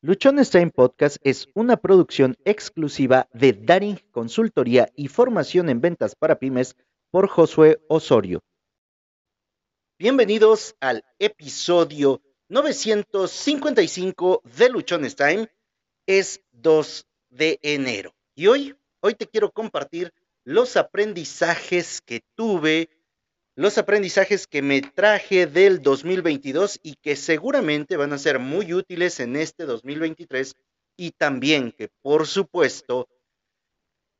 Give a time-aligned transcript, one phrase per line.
[0.00, 6.38] Luchones Time Podcast es una producción exclusiva de Daring Consultoría y Formación en Ventas para
[6.38, 6.76] Pymes
[7.10, 8.38] por Josué Osorio.
[9.98, 15.48] Bienvenidos al episodio 955 de Luchones Time.
[16.06, 18.14] Es 2 de enero.
[18.36, 22.88] Y hoy, hoy te quiero compartir los aprendizajes que tuve
[23.58, 29.18] los aprendizajes que me traje del 2022 y que seguramente van a ser muy útiles
[29.18, 30.54] en este 2023
[30.96, 33.08] y también que por supuesto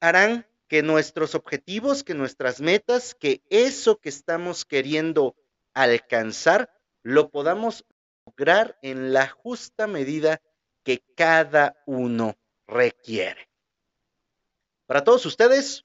[0.00, 5.36] harán que nuestros objetivos, que nuestras metas, que eso que estamos queriendo
[5.72, 6.68] alcanzar,
[7.04, 7.84] lo podamos
[8.26, 10.42] lograr en la justa medida
[10.82, 13.48] que cada uno requiere.
[14.86, 15.84] Para todos ustedes,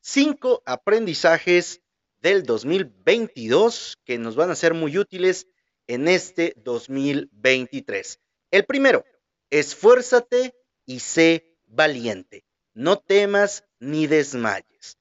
[0.00, 1.82] cinco aprendizajes
[2.20, 5.46] del 2022 que nos van a ser muy útiles
[5.86, 8.20] en este 2023.
[8.50, 9.04] El primero,
[9.50, 10.54] esfuérzate
[10.86, 12.44] y sé valiente.
[12.74, 14.98] No temas ni desmayes.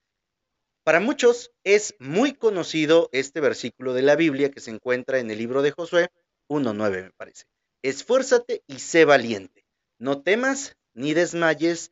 [0.84, 5.38] Para muchos es muy conocido este versículo de la Biblia que se encuentra en el
[5.38, 6.10] libro de Josué
[6.50, 7.46] 1.9 me parece.
[7.82, 9.66] Esfuérzate y sé valiente.
[10.00, 11.92] No temas ni desmayes.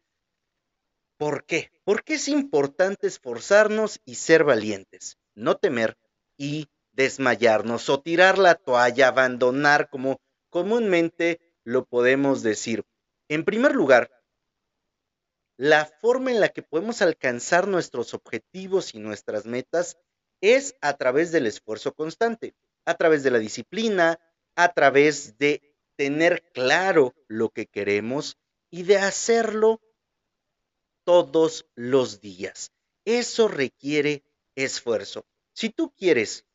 [1.18, 1.72] ¿Por qué?
[1.86, 5.18] ¿Por qué es importante esforzarnos y ser valientes?
[5.34, 5.98] No temer
[6.38, 12.84] y desmayarnos o tirar la toalla, abandonar como comúnmente lo podemos decir.
[13.30, 14.12] En primer lugar,
[15.58, 19.98] la forma en la que podemos alcanzar nuestros objetivos y nuestras metas
[20.42, 22.56] es a través del esfuerzo constante,
[22.86, 24.20] a través de la disciplina,
[24.56, 25.62] a través de
[25.96, 28.38] tener claro lo que queremos
[28.70, 29.80] y de hacerlo
[31.06, 32.72] todos los días.
[33.06, 34.24] Eso requiere
[34.56, 35.26] esfuerzo.
[35.54, 36.46] Si tú quieres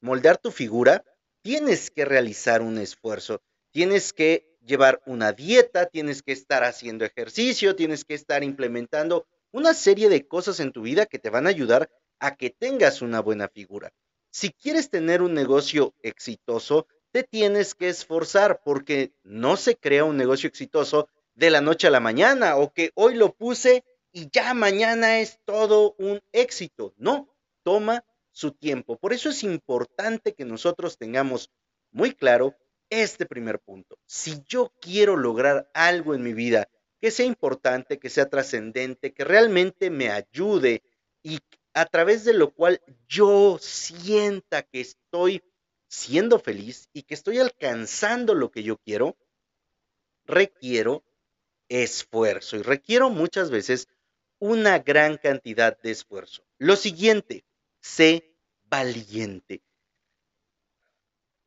[0.00, 1.04] moldear tu figura,
[1.42, 3.40] tienes que realizar un esfuerzo.
[3.70, 9.72] Tienes que llevar una dieta, tienes que estar haciendo ejercicio, tienes que estar implementando una
[9.72, 13.20] serie de cosas en tu vida que te van a ayudar a que tengas una
[13.20, 13.92] buena figura.
[14.30, 20.16] Si quieres tener un negocio exitoso, te tienes que esforzar porque no se crea un
[20.16, 24.54] negocio exitoso de la noche a la mañana o que hoy lo puse y ya
[24.54, 26.94] mañana es todo un éxito.
[26.96, 27.28] No,
[27.62, 28.96] toma su tiempo.
[28.96, 31.50] Por eso es importante que nosotros tengamos
[31.90, 32.56] muy claro
[32.88, 33.98] este primer punto.
[34.06, 36.68] Si yo quiero lograr algo en mi vida
[37.00, 40.82] que sea importante, que sea trascendente, que realmente me ayude
[41.22, 41.38] y
[41.72, 45.42] a través de lo cual yo sienta que estoy
[45.88, 49.16] siendo feliz y que estoy alcanzando lo que yo quiero,
[50.24, 51.04] requiero
[51.68, 53.88] esfuerzo y requiero muchas veces
[54.40, 56.42] una gran cantidad de esfuerzo.
[56.58, 57.44] Lo siguiente,
[57.80, 58.34] sé
[58.64, 59.62] valiente.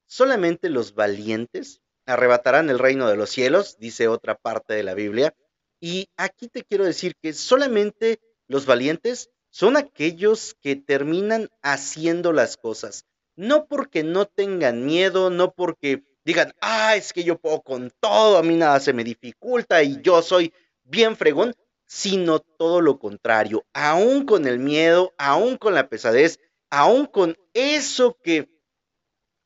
[0.06, 5.36] Solamente los valientes arrebatarán el reino de los cielos, dice otra parte de la Biblia.
[5.80, 12.58] Y aquí te quiero decir que solamente los valientes son aquellos que terminan haciendo las
[12.58, 13.06] cosas.
[13.36, 18.38] No porque no tengan miedo, no porque digan, ah, es que yo puedo con todo,
[18.38, 20.54] a mí nada se me dificulta y yo soy
[20.84, 21.56] bien fregón,
[21.94, 26.40] sino todo lo contrario, aún con el miedo, aún con la pesadez,
[26.72, 28.50] aún con eso que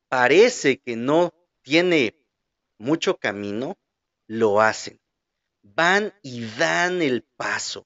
[0.08, 2.16] parece que no tiene
[2.78, 3.78] mucho camino,
[4.28, 4.98] lo hacen.
[5.62, 7.86] Van y dan el paso.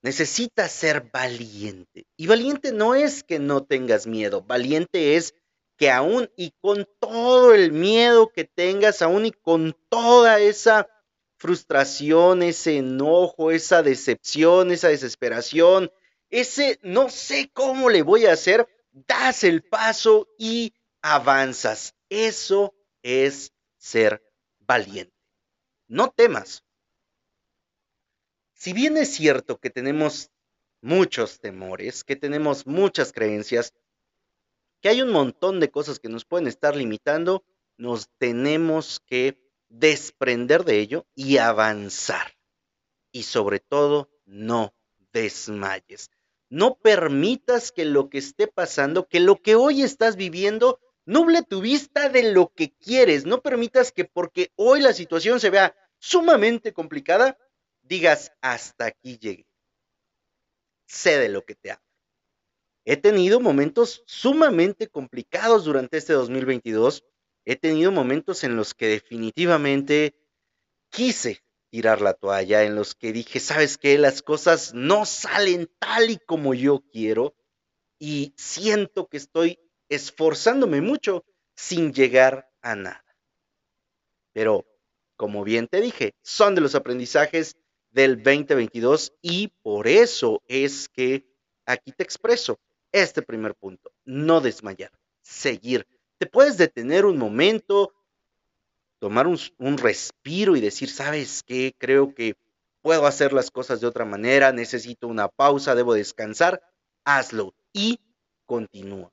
[0.00, 2.06] Necesitas ser valiente.
[2.16, 5.34] Y valiente no es que no tengas miedo, valiente es
[5.76, 10.88] que aún y con todo el miedo que tengas, aún y con toda esa
[11.38, 15.90] frustración, ese enojo, esa decepción, esa desesperación,
[16.30, 21.94] ese no sé cómo le voy a hacer, das el paso y avanzas.
[22.10, 24.22] Eso es ser
[24.58, 25.14] valiente.
[25.86, 26.64] No temas.
[28.54, 30.30] Si bien es cierto que tenemos
[30.80, 33.72] muchos temores, que tenemos muchas creencias,
[34.80, 37.44] que hay un montón de cosas que nos pueden estar limitando,
[37.76, 42.32] nos tenemos que desprender de ello y avanzar.
[43.12, 44.74] Y sobre todo, no
[45.12, 46.10] desmayes.
[46.50, 51.60] No permitas que lo que esté pasando, que lo que hoy estás viviendo, nuble tu
[51.60, 53.26] vista de lo que quieres.
[53.26, 57.38] No permitas que porque hoy la situación se vea sumamente complicada,
[57.82, 59.46] digas, hasta aquí llegué.
[60.86, 61.84] Sé de lo que te hablo.
[62.84, 67.04] He tenido momentos sumamente complicados durante este 2022
[67.50, 70.14] he tenido momentos en los que definitivamente
[70.90, 73.96] quise tirar la toalla, en los que dije, ¿sabes qué?
[73.96, 77.34] Las cosas no salen tal y como yo quiero
[77.98, 79.58] y siento que estoy
[79.88, 81.24] esforzándome mucho
[81.56, 83.16] sin llegar a nada.
[84.34, 84.66] Pero
[85.16, 87.56] como bien te dije, son de los aprendizajes
[87.90, 91.26] del 2022 y por eso es que
[91.64, 92.60] aquí te expreso
[92.92, 94.92] este primer punto, no desmayar,
[95.22, 95.86] seguir.
[96.18, 97.94] Te puedes detener un momento,
[98.98, 101.74] tomar un, respiro y decir, ¿sabes qué?
[101.78, 102.34] Creo que
[102.82, 106.60] puedo hacer las cosas de otra manera, necesito una pausa, debo descansar,
[107.04, 108.00] hazlo y
[108.46, 109.12] continúa.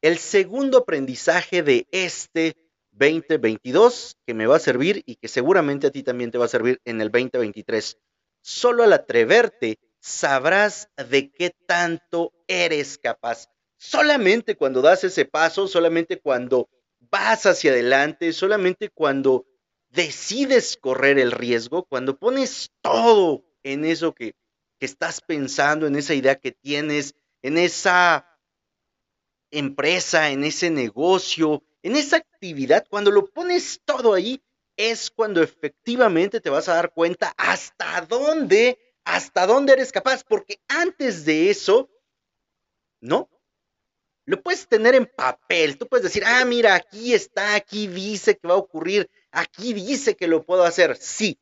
[0.00, 2.56] El segundo aprendizaje de este
[2.92, 6.48] 2022 que me va a servir y que seguramente a ti también te va a
[6.48, 7.98] servir en el 2023.
[8.40, 13.48] Solo al atreverte sabrás de qué tanto eres capaz.
[13.84, 16.68] Solamente cuando das ese paso, solamente cuando
[17.00, 19.44] vas hacia adelante, solamente cuando
[19.88, 24.36] decides correr el riesgo, cuando pones todo en eso que,
[24.78, 28.38] que estás pensando, en esa idea que tienes, en esa
[29.50, 34.40] empresa, en ese negocio, en esa actividad, cuando lo pones todo ahí,
[34.76, 40.60] es cuando efectivamente te vas a dar cuenta hasta dónde, hasta dónde eres capaz, porque
[40.68, 41.90] antes de eso,
[43.00, 43.28] no.
[44.24, 48.46] Lo puedes tener en papel, tú puedes decir, ah, mira, aquí está, aquí dice que
[48.46, 50.96] va a ocurrir, aquí dice que lo puedo hacer.
[50.96, 51.40] Sí,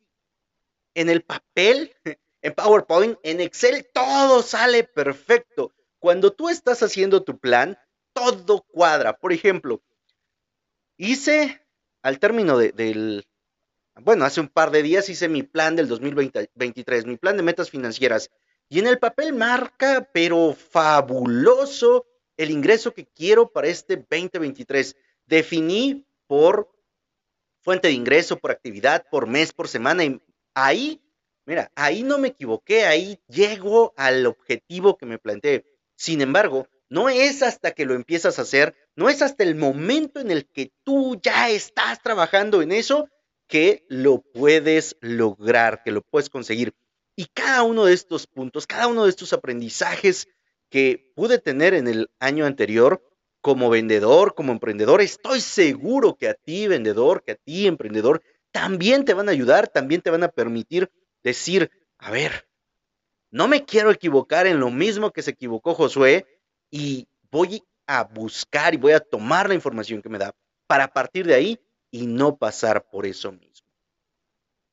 [0.94, 1.94] en el papel,
[2.43, 5.73] en PowerPoint, en Excel, todo sale perfecto.
[5.99, 7.79] Cuando tú estás haciendo tu plan,
[8.15, 9.19] todo cuadra.
[9.19, 9.83] Por ejemplo,
[10.97, 11.61] hice
[12.03, 13.26] al término del,
[14.00, 17.71] bueno, hace un par de días hice mi plan del 2023, mi plan de metas
[17.71, 18.31] financieras.
[18.69, 22.06] Y en el papel marca, pero fabuloso,
[22.41, 24.97] el ingreso que quiero para este 2023.
[25.27, 26.71] Definí por
[27.61, 30.05] fuente de ingreso, por actividad, por mes, por semana.
[30.05, 30.23] Y
[30.55, 31.03] ahí,
[31.45, 35.67] mira, ahí no me equivoqué, ahí llego al objetivo que me planteé.
[35.97, 40.19] Sin embargo, no es hasta que lo empiezas a hacer, no es hasta el momento
[40.19, 43.07] en el que tú ya estás trabajando en eso
[43.49, 46.73] que lo puedes lograr, que lo puedes conseguir.
[47.17, 50.27] Y cada uno de estos puntos, cada uno de estos aprendizajes
[50.71, 53.03] que pude tener en el año anterior
[53.41, 58.23] como vendedor, como emprendedor, estoy seguro que a ti vendedor, que a ti emprendedor,
[58.53, 60.91] también te van a ayudar, también te van a permitir
[61.23, 62.49] decir, a ver,
[63.31, 66.27] no me quiero equivocar en lo mismo que se equivocó Josué,
[66.71, 70.35] y voy a buscar y voy a tomar la información que me da
[70.67, 73.69] para partir de ahí y no pasar por eso mismo.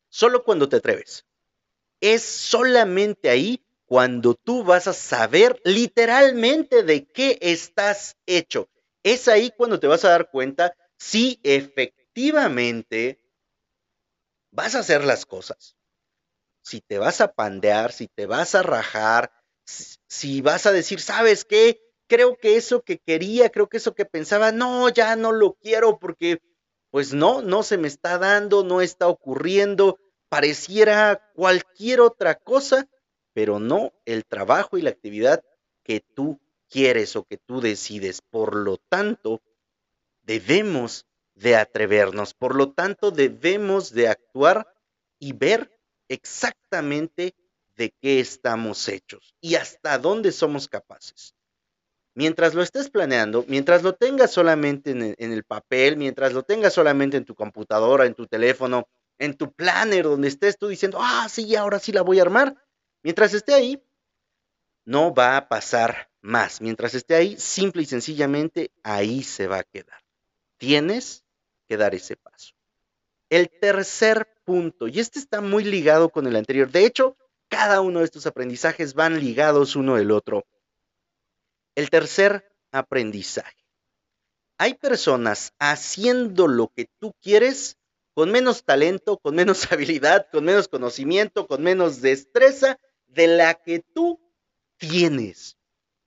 [0.09, 1.25] Solo cuando te atreves.
[1.99, 8.69] Es solamente ahí cuando tú vas a saber literalmente de qué estás hecho.
[9.01, 13.19] Es ahí cuando te vas a dar cuenta si efectivamente
[14.51, 15.75] vas a hacer las cosas.
[16.61, 19.31] Si te vas a pandear, si te vas a rajar,
[19.65, 21.79] si vas a decir, ¿sabes qué?
[22.07, 25.99] creo que eso que quería, creo que eso que pensaba, no, ya no lo quiero
[25.99, 26.39] porque,
[26.89, 29.99] pues no, no se me está dando, no está ocurriendo,
[30.29, 32.87] pareciera cualquier otra cosa,
[33.37, 35.43] pero no el trabajo y la actividad
[35.83, 38.19] que tú quieres o que tú decides.
[38.19, 39.43] Por lo tanto,
[40.23, 41.05] debemos
[41.35, 44.73] de atrevernos, por lo tanto, debemos de actuar
[45.19, 45.69] y ver
[46.09, 47.35] exactamente
[47.75, 51.35] de qué estamos hechos y hasta dónde somos capaces
[52.15, 57.17] mientras lo estés planeando, mientras lo tengas solamente en el, papel, mientras lo tengas solamente
[57.17, 58.87] en tu computadora, en tu teléfono,
[59.19, 62.55] en tu planner, donde estés tú diciendo, ah, sí, ahora sí la voy a armar,
[63.03, 63.83] mientras esté ahí,
[64.85, 66.61] no va a pasar más.
[66.61, 70.03] Mientras esté ahí, simple y sencillamente, ahí se va a quedar.
[70.57, 71.25] Tienes
[71.67, 72.53] que dar ese paso.
[73.29, 77.17] El tercer punto, y este está muy ligado con el anterior, de hecho,
[77.49, 80.45] cada uno de estos aprendizajes van ligados uno del otro
[81.77, 83.63] el tercer aprendizaje.
[84.57, 87.77] Hay personas haciendo lo que tú quieres
[88.15, 92.79] con menos talento, con menos habilidad, con menos conocimiento, con menos destreza
[93.17, 94.21] de la que tú
[94.77, 95.57] tienes.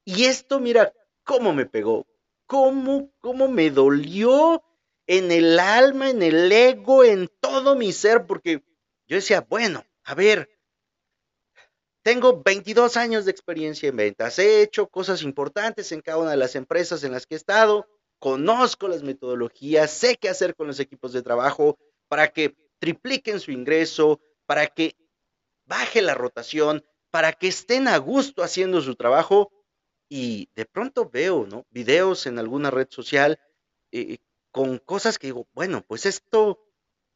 [0.04, 2.06] Y esto, mira, cómo me pegó,
[2.46, 4.62] cómo, cómo me dolió
[5.08, 8.62] en el alma, en el ego, en todo mi ser, porque
[9.08, 10.48] yo decía, bueno, a ver,
[12.02, 14.38] tengo 22 años de experiencia en ventas.
[14.38, 17.88] He hecho cosas importantes en cada una de las empresas en las que he estado.
[18.20, 21.76] Conozco las metodologías, sé qué hacer con los equipos de trabajo
[22.06, 24.94] para que tripliquen su ingreso, para que
[25.64, 29.50] baje la rotación, para que estén a gusto haciendo su trabajo.
[30.08, 31.66] Y de pronto veo, ¿no?
[31.70, 33.38] Videos en alguna red social
[33.92, 34.18] eh,
[34.50, 36.58] con cosas que digo, bueno, pues esto,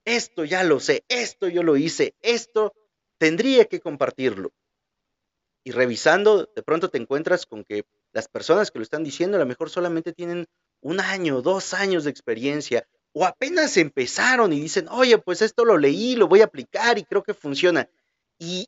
[0.04, 2.72] esto ya lo sé, esto yo lo hice, esto
[3.18, 4.52] tendría que compartirlo
[5.64, 9.40] y revisando, de pronto te encuentras con que las personas que lo están diciendo a
[9.40, 10.46] lo mejor solamente tienen
[10.82, 15.78] un año, dos años de experiencia, o apenas empezaron y dicen, oye, pues esto lo
[15.78, 17.88] leí, lo voy a aplicar y creo que funciona.
[18.38, 18.66] Y,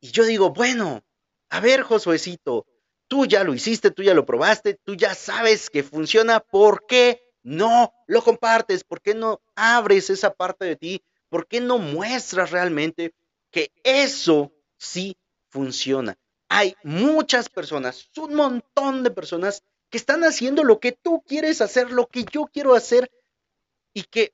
[0.00, 1.02] y yo digo, bueno,
[1.50, 2.66] a ver, Josuecito,
[3.08, 7.22] tú ya lo hiciste, tú ya lo probaste, tú ya sabes que funciona, ¿por qué
[7.42, 8.84] no lo compartes?
[8.84, 11.02] ¿Por qué no abres esa parte de ti?
[11.28, 13.14] ¿Por qué no muestras realmente
[13.50, 15.16] que eso sí
[15.48, 16.16] funciona?
[16.48, 21.90] Hay muchas personas, un montón de personas que están haciendo lo que tú quieres hacer,
[21.90, 23.10] lo que yo quiero hacer,
[23.94, 24.32] y que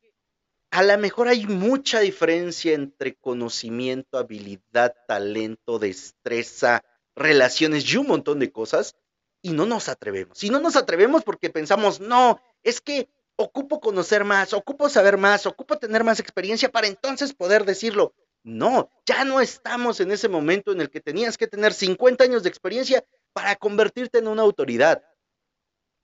[0.75, 6.83] a lo mejor hay mucha diferencia entre conocimiento, habilidad, talento, destreza,
[7.14, 8.97] relaciones y un montón de cosas,
[9.40, 10.43] y no nos atrevemos.
[10.43, 15.47] Y no nos atrevemos porque pensamos, no, es que ocupo conocer más, ocupo saber más,
[15.47, 18.12] ocupo tener más experiencia para entonces poder decirlo.
[18.43, 22.43] No, ya no estamos en ese momento en el que tenías que tener 50 años
[22.43, 25.04] de experiencia para convertirte en una autoridad.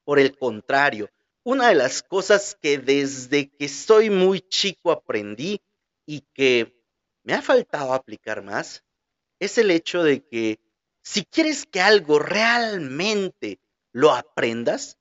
[0.04, 1.10] Por el contrario,
[1.42, 5.60] una de las cosas que desde que soy muy chico aprendí
[6.06, 6.80] y que
[7.22, 8.84] me ha faltado aplicar más
[9.38, 10.60] es el hecho de que
[11.02, 13.58] si quieres que algo realmente
[13.92, 14.98] lo aprendas,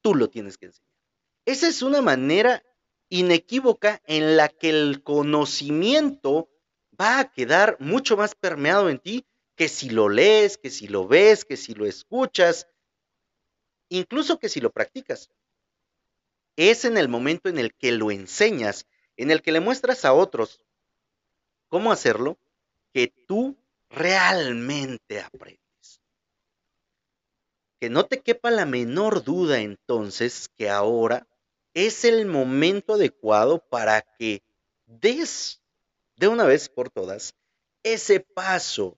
[0.00, 0.90] tú lo tienes que enseñar.
[1.44, 2.62] Esa es una manera
[3.08, 6.48] inequívoca en la que el conocimiento
[6.98, 9.26] va a quedar mucho más permeado en ti
[9.56, 12.66] que si lo lees, que si lo ves, que si lo escuchas,
[13.88, 15.30] incluso que si lo practicas.
[16.56, 20.12] Es en el momento en el que lo enseñas, en el que le muestras a
[20.12, 20.60] otros
[21.68, 22.38] cómo hacerlo,
[22.92, 23.56] que tú
[23.90, 26.00] realmente aprendes.
[27.80, 31.26] Que no te quepa la menor duda entonces que ahora
[31.74, 34.42] es el momento adecuado para que
[34.86, 35.60] des
[36.16, 37.34] de una vez por todas
[37.82, 38.96] ese paso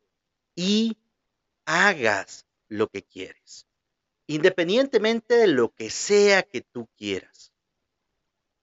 [0.54, 0.96] y
[1.64, 3.66] hagas lo que quieres
[4.26, 7.52] independientemente de lo que sea que tú quieras.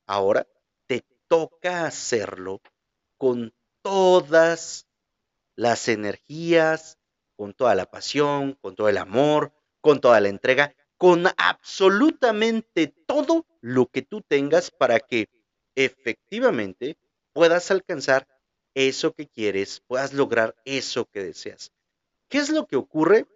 [0.05, 0.47] Ahora
[0.87, 2.61] te toca hacerlo
[3.17, 4.87] con todas
[5.55, 6.97] las energías,
[7.35, 13.45] con toda la pasión, con todo el amor, con toda la entrega, con absolutamente todo
[13.61, 15.29] lo que tú tengas para que
[15.75, 16.97] efectivamente
[17.33, 18.27] puedas alcanzar
[18.73, 21.71] eso que quieres, puedas lograr eso que deseas.
[22.29, 23.27] ¿Qué es lo que ocurre?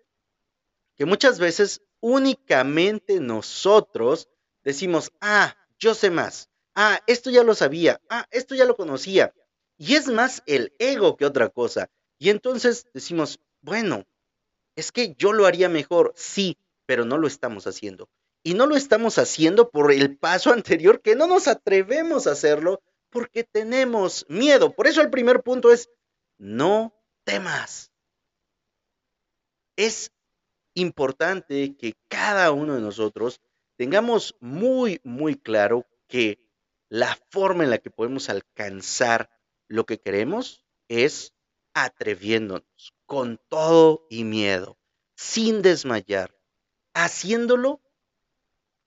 [0.95, 4.29] Que muchas veces únicamente nosotros
[4.63, 9.33] decimos, ah, yo sé más, ah, esto ya lo sabía, ah, esto ya lo conocía.
[9.77, 11.89] Y es más el ego que otra cosa.
[12.17, 14.05] Y entonces decimos, bueno,
[14.75, 18.09] es que yo lo haría mejor, sí, pero no lo estamos haciendo.
[18.43, 22.81] Y no lo estamos haciendo por el paso anterior, que no nos atrevemos a hacerlo
[23.09, 24.73] porque tenemos miedo.
[24.73, 25.89] Por eso el primer punto es,
[26.37, 27.91] no temas.
[29.75, 30.11] Es
[30.77, 33.41] importante que cada uno de nosotros
[33.77, 36.39] tengamos muy, muy claro que
[36.89, 39.29] la forma en la que podemos alcanzar
[39.67, 41.33] lo que queremos es
[41.73, 44.77] atreviéndonos con todo y miedo,
[45.15, 46.35] sin desmayar,
[46.93, 47.81] haciéndolo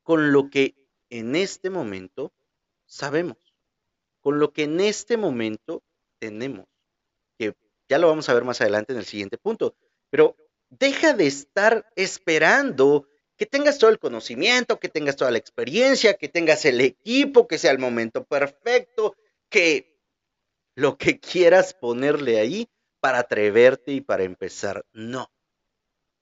[0.05, 0.77] con lo que
[1.09, 2.33] en este momento
[2.87, 3.37] sabemos,
[4.21, 5.83] con lo que en este momento
[6.21, 6.67] tenemos,
[7.37, 7.57] que
[7.89, 9.75] ya lo vamos a ver más adelante en el siguiente punto,
[10.09, 10.37] pero
[10.71, 16.29] deja de estar esperando que tengas todo el conocimiento, que tengas toda la experiencia, que
[16.29, 19.17] tengas el equipo, que sea el momento perfecto,
[19.49, 19.99] que
[20.75, 22.69] lo que quieras ponerle ahí
[23.01, 24.85] para atreverte y para empezar.
[24.93, 25.31] No.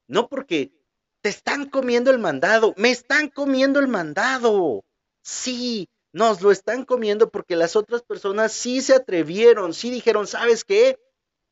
[0.07, 0.73] No porque
[1.21, 4.85] te están comiendo el mandado, me están comiendo el mandado.
[5.23, 10.65] Sí, nos lo están comiendo porque las otras personas sí se atrevieron, sí dijeron, ¿sabes
[10.65, 10.99] qué?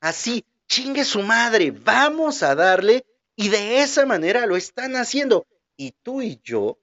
[0.00, 3.04] Así, chingue su madre, vamos a darle
[3.34, 5.46] y de esa manera lo están haciendo.
[5.76, 6.78] Y tú y yo,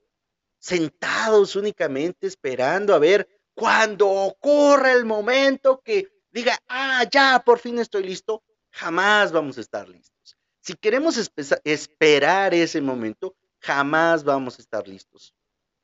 [0.59, 7.79] sentados únicamente esperando a ver cuando ocurra el momento que diga, ah, ya, por fin
[7.79, 10.37] estoy listo, jamás vamos a estar listos.
[10.61, 11.17] Si queremos
[11.65, 15.33] esperar ese momento, jamás vamos a estar listos.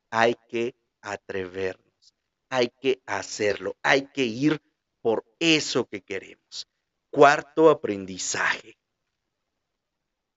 [0.09, 2.15] Hay que atrevernos,
[2.49, 4.61] hay que hacerlo, hay que ir
[5.01, 6.67] por eso que queremos.
[7.11, 8.77] Cuarto aprendizaje.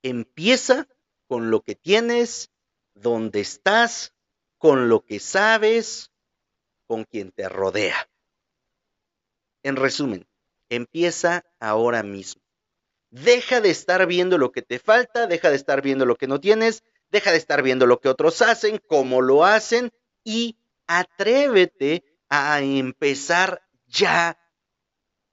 [0.03, 0.89] Empieza
[1.27, 2.51] con lo que tienes,
[2.95, 4.15] donde estás,
[4.59, 6.11] con lo que sabes,
[6.87, 8.09] con quien te rodea.
[9.63, 10.27] En resumen,
[10.69, 12.43] empieza ahora mismo.
[13.11, 16.41] Deja de estar viendo lo que te falta, deja de estar viendo lo que no
[16.41, 19.93] tienes, deja de estar viendo lo que otros hacen, cómo lo hacen
[20.25, 24.39] y atrévete a empezar ya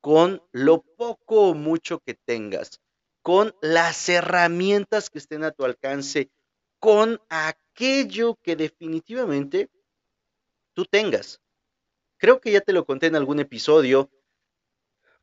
[0.02, 2.82] con lo poco o mucho que tengas,
[3.22, 6.32] con las herramientas que estén a tu alcance,
[6.80, 9.70] con aquello que definitivamente
[10.74, 11.42] tú tengas.
[12.18, 14.10] creo que ya te lo conté en algún episodio,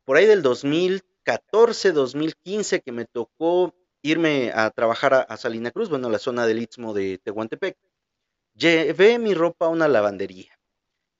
[0.03, 6.09] por ahí del 2014, 2015, que me tocó irme a trabajar a, Salina Cruz, bueno,
[6.09, 7.77] la zona del Istmo de Tehuantepec.
[8.55, 10.56] Llevé mi ropa a una lavandería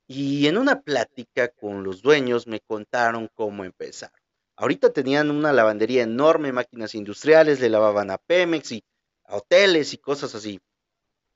[0.07, 4.11] y en una plática con los dueños me contaron cómo empezar.
[4.55, 8.83] Ahorita tenían una lavandería enorme, máquinas industriales, le lavaban a Pemex y
[9.25, 10.59] a hoteles y cosas así.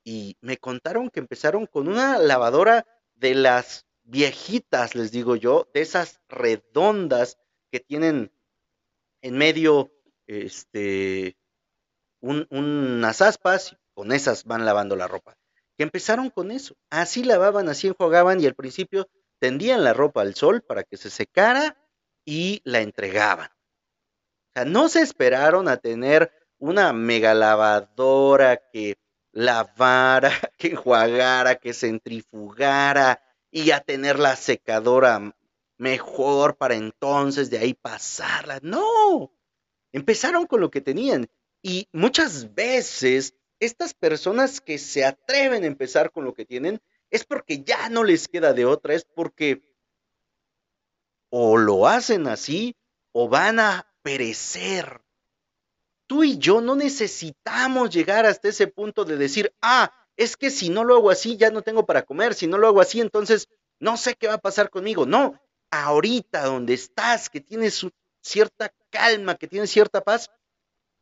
[0.03, 5.81] Y me contaron que empezaron con una lavadora de las viejitas, les digo yo, de
[5.81, 7.37] esas redondas
[7.71, 8.31] que tienen
[9.21, 9.91] en medio
[10.25, 11.37] este,
[12.21, 15.37] unas aspas, y con esas van lavando la ropa.
[15.81, 16.75] Que empezaron con eso.
[16.91, 19.09] Así lavaban, así enjuagaban y al principio
[19.39, 21.75] tendían la ropa al sol para que se secara
[22.23, 23.47] y la entregaban.
[23.47, 28.99] O sea, no se esperaron a tener una mega lavadora que
[29.31, 33.19] lavara, que enjuagara, que centrifugara
[33.49, 35.35] y a tener la secadora
[35.79, 38.59] mejor para entonces de ahí pasarla.
[38.61, 39.33] No,
[39.91, 41.27] empezaron con lo que tenían
[41.63, 47.23] y muchas veces estas personas que se atreven a empezar con lo que tienen es
[47.23, 49.61] porque ya no les queda de otra, es porque
[51.29, 52.75] o lo hacen así
[53.11, 55.01] o van a perecer.
[56.07, 60.69] Tú y yo no necesitamos llegar hasta ese punto de decir, ah, es que si
[60.69, 63.47] no lo hago así ya no tengo para comer, si no lo hago así entonces
[63.79, 65.05] no sé qué va a pasar conmigo.
[65.05, 65.39] No,
[65.69, 67.85] ahorita donde estás, que tienes
[68.21, 70.31] cierta calma, que tienes cierta paz,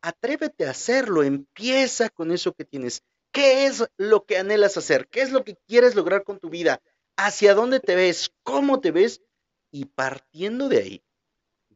[0.02, 3.02] atrévete a hacerlo, empieza con eso que tienes.
[3.32, 5.08] ¿Qué es lo que anhelas hacer?
[5.08, 6.82] ¿Qué es lo que quieres lograr con tu vida?
[7.16, 8.32] ¿Hacia dónde te ves?
[8.42, 9.22] ¿Cómo te ves?
[9.70, 11.04] Y partiendo de ahí,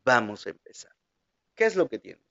[0.04, 0.92] vamos a empezar.
[1.54, 2.24] ¿Qué es lo que tienes?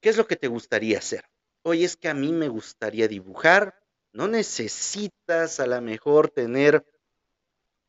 [0.00, 1.24] ¿Qué es lo que te gustaría hacer?
[1.62, 3.78] Oye, es que a mí me gustaría dibujar.
[4.12, 6.84] No necesitas a lo mejor tener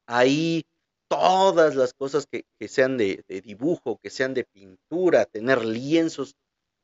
[0.06, 0.66] ahí
[1.08, 6.36] todas las cosas que, sean de, de, dibujo, que sean de pintura, tener lienzos.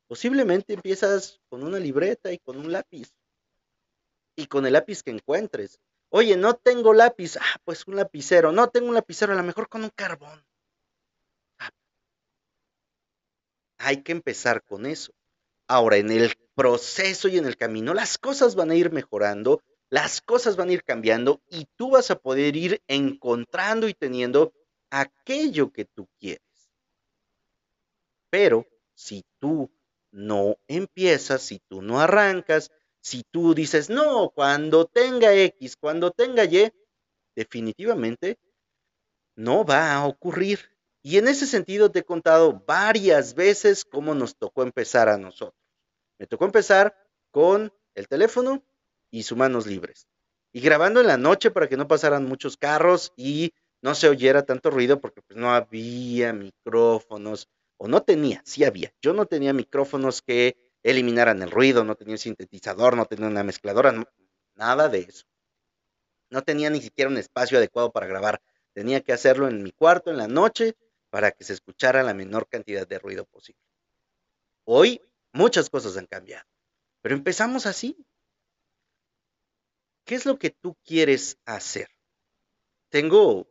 [0.08, 3.14] Posiblemente empiezas con una libreta y con un lápiz.
[4.36, 5.80] Y con el lápiz que encuentres.
[6.10, 7.38] Oye, no tengo lápiz.
[7.38, 8.52] Ah, pues un lapicero.
[8.52, 10.46] No tengo un lapicero, a lo mejor con un carbón.
[11.60, 11.72] Ah.
[13.80, 15.14] Hay que empezar con eso.
[15.68, 20.22] Ahora, en el proceso y en el camino, las cosas van a ir mejorando, las
[20.22, 24.54] cosas van a ir cambiando y tú vas a poder ir encontrando y teniendo
[24.90, 26.42] aquello que tú quieres.
[28.30, 29.70] Pero si tú
[30.18, 36.44] no empiezas, si tú no arrancas, si tú dices, no, cuando tenga X, cuando tenga
[36.46, 36.72] Y,
[37.36, 38.40] definitivamente
[39.36, 40.60] no va a ocurrir.
[41.04, 45.62] Y en ese sentido te he contado varias veces cómo nos tocó empezar a nosotros.
[46.18, 46.98] Me tocó empezar
[47.30, 48.66] con el teléfono
[49.12, 50.08] y sus manos libres.
[50.52, 53.54] Y grabando en la noche para que no pasaran muchos carros y
[53.84, 58.94] no se oyera tanto ruido porque pues, no había micrófonos, o no tenía, sí había.
[59.02, 63.44] Yo no tenía micrófonos que eliminaran el ruido, no tenía un sintetizador, no tenía una
[63.44, 63.94] mezcladora,
[64.56, 65.26] nada de eso.
[66.30, 68.42] No tenía ni siquiera un espacio adecuado para grabar.
[68.74, 70.76] Tenía que hacerlo en mi cuarto en la noche
[71.10, 73.62] para que se escuchara la menor cantidad de ruido posible.
[74.66, 76.46] Hoy muchas cosas han cambiado,
[77.02, 77.98] pero empezamos así.
[80.04, 81.90] ¿Qué es lo que tú quieres hacer?
[82.90, 83.48] Tengo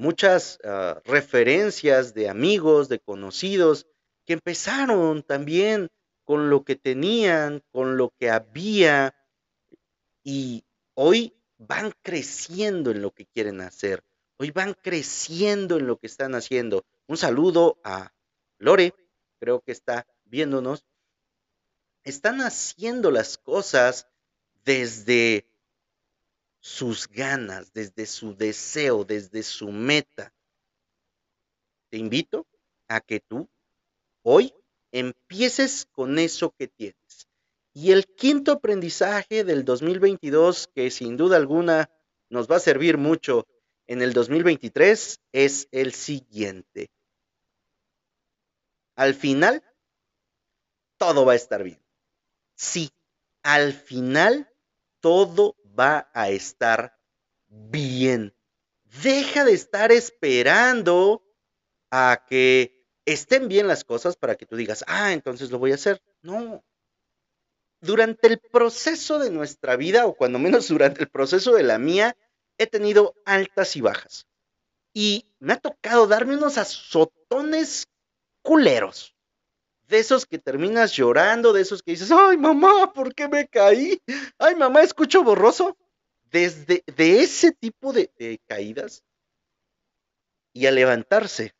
[0.00, 3.86] muchas uh, referencias de amigos, de conocidos,
[4.24, 5.90] que empezaron también
[6.24, 9.14] con lo que tenían, con lo que había,
[10.24, 14.02] y hoy van creciendo en lo que quieren hacer,
[14.38, 16.86] hoy van creciendo en lo que están haciendo.
[17.06, 18.14] Un saludo a
[18.56, 18.94] Lore,
[19.38, 20.86] creo que está viéndonos.
[22.04, 24.08] Están haciendo las cosas
[24.64, 25.49] desde
[26.60, 30.32] sus ganas, desde su deseo, desde su meta.
[31.88, 32.46] Te invito
[32.86, 33.48] a que tú
[34.22, 34.54] hoy
[34.92, 37.28] empieces con eso que tienes.
[37.72, 41.90] Y el quinto aprendizaje del 2022, que sin duda alguna
[42.28, 43.46] nos va a servir mucho
[43.86, 46.90] en el 2023, es el siguiente.
[48.96, 49.64] Al final,
[50.98, 51.80] todo va a estar bien.
[52.54, 52.90] Sí,
[53.42, 54.52] al final,
[55.00, 56.98] todo va a estar
[57.48, 58.34] bien.
[59.02, 61.22] Deja de estar esperando
[61.90, 65.76] a que estén bien las cosas para que tú digas, ah, entonces lo voy a
[65.76, 66.02] hacer.
[66.22, 66.64] No.
[67.80, 72.16] Durante el proceso de nuestra vida, o cuando menos durante el proceso de la mía,
[72.58, 74.26] he tenido altas y bajas.
[74.92, 77.88] Y me ha tocado darme unos azotones
[78.42, 79.14] culeros
[79.90, 84.00] de esos que terminas llorando, de esos que dices, ay mamá, ¿por qué me caí?
[84.38, 85.76] Ay mamá, escucho borroso.
[86.30, 89.02] Desde de ese tipo de, caídas,
[90.52, 91.54] y a levantarse.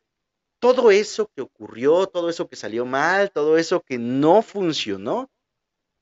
[0.59, 5.29] Todo eso que ocurrió, todo eso que salió mal, todo eso que no funcionó,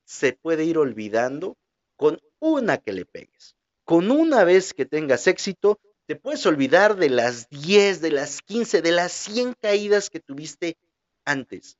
[0.04, 1.56] se puede ir olvidando
[1.96, 3.56] con una que le pegues.
[3.84, 8.82] Con una vez que tengas éxito, te puedes olvidar de las 10, de las 15,
[8.82, 10.76] de las 100 caídas que tuviste
[11.24, 11.78] antes.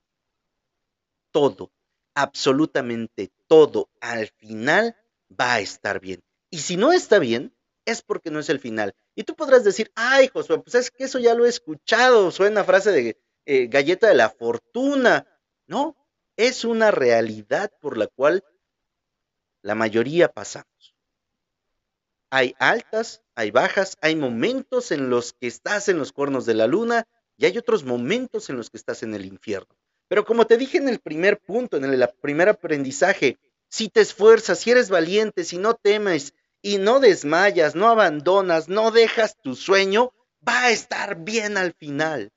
[1.31, 1.73] Todo,
[2.15, 4.97] absolutamente todo, al final
[5.39, 6.23] va a estar bien.
[6.51, 8.95] Y si no está bien, es porque no es el final.
[9.15, 12.65] Y tú podrás decir, ay, Josué, pues es que eso ya lo he escuchado, suena
[12.65, 15.27] frase de eh, galleta de la fortuna.
[15.67, 15.97] No,
[16.37, 18.45] es una realidad por la cual
[19.63, 20.95] la mayoría pasamos.
[22.31, 26.67] Hay altas, hay bajas, hay momentos en los que estás en los cuernos de la
[26.67, 29.75] luna y hay otros momentos en los que estás en el infierno.
[30.11, 34.59] Pero como te dije en el primer punto, en el primer aprendizaje, si te esfuerzas,
[34.59, 40.13] si eres valiente, si no temes y no desmayas, no abandonas, no dejas tu sueño,
[40.47, 42.33] va a estar bien al final.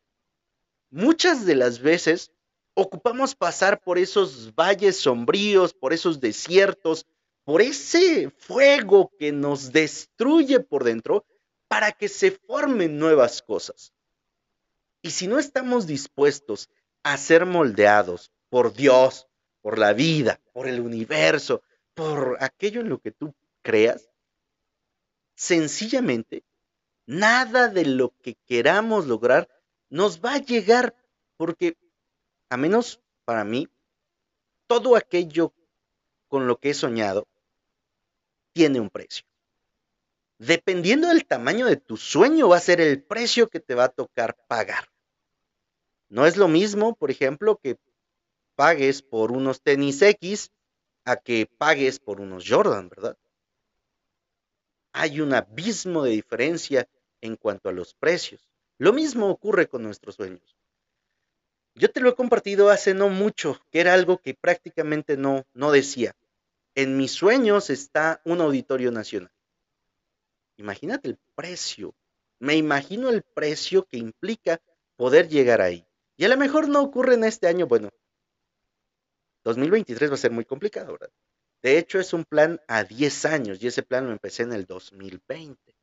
[0.92, 2.32] Muchas de las veces
[2.76, 7.08] ocupamos pasar por esos valles sombríos, por esos desiertos,
[7.44, 11.26] por ese fuego que nos destruye por dentro
[11.68, 13.94] para que se formen nuevas cosas.
[15.02, 16.70] Y si no estamos dispuestos
[17.04, 19.28] a ser moldeados por Dios,
[19.62, 21.62] por la vida, por el universo,
[21.94, 24.10] por aquello en lo que tú creas,
[25.36, 26.44] sencillamente,
[27.06, 29.50] nada de lo que queramos lograr
[29.90, 30.96] nos va a llegar
[31.38, 31.78] porque,
[32.50, 33.68] a menos para mí,
[34.68, 35.54] todo aquello
[36.28, 37.28] con lo que he soñado
[38.54, 39.26] tiene un precio.
[40.38, 43.90] Dependiendo del tamaño de tu sueño va a ser el precio que te va a
[43.90, 44.93] tocar pagar.
[46.10, 47.78] No es lo mismo, por ejemplo, que
[48.56, 50.52] pagues por unos tenis X
[51.06, 53.18] a que pagues por unos Jordan, ¿verdad?
[54.94, 56.88] Hay un abismo de diferencia
[57.22, 58.48] en cuanto a los precios.
[58.78, 60.56] Lo mismo ocurre con nuestros sueños.
[61.76, 65.72] Yo te lo he compartido hace no mucho, que era algo que prácticamente no, no
[65.72, 66.16] decía.
[66.76, 69.32] En mis sueños está un auditorio nacional.
[70.58, 71.96] Imagínate el precio.
[72.40, 74.62] Me imagino el precio que implica
[74.96, 75.86] poder llegar ahí.
[76.16, 77.90] Y a lo mejor no ocurre en este año, bueno,
[79.44, 81.12] 2023 va a ser muy complicado, ¿verdad?
[81.62, 84.66] De hecho, es un plan a 10 años y ese plan lo empecé en el
[84.66, 85.76] 2020.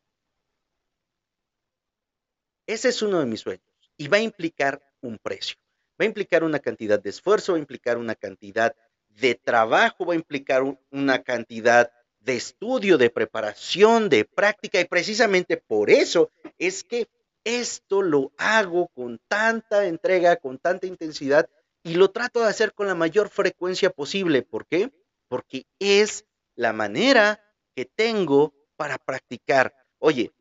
[2.67, 3.65] Ese es uno de mis sueños
[3.97, 5.57] y va a implicar un precio.
[6.01, 8.75] Va a implicar una cantidad de esfuerzo, va a implicar una cantidad
[9.09, 11.91] de trabajo, va a implicar una cantidad
[12.21, 17.09] de estudio, de preparación, de práctica y precisamente por eso es que
[17.45, 21.49] esto lo hago con tanta entrega, con tanta intensidad
[21.83, 24.43] y lo trato de hacer con la mayor frecuencia posible.
[24.43, 24.93] ¿Por qué?
[25.29, 26.25] Porque es
[26.55, 27.43] la manera
[27.75, 29.75] que tengo para practicar.
[29.99, 30.33] Oye,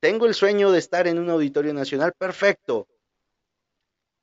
[0.00, 2.88] tengo el sueño de estar en un auditorio nacional, perfecto.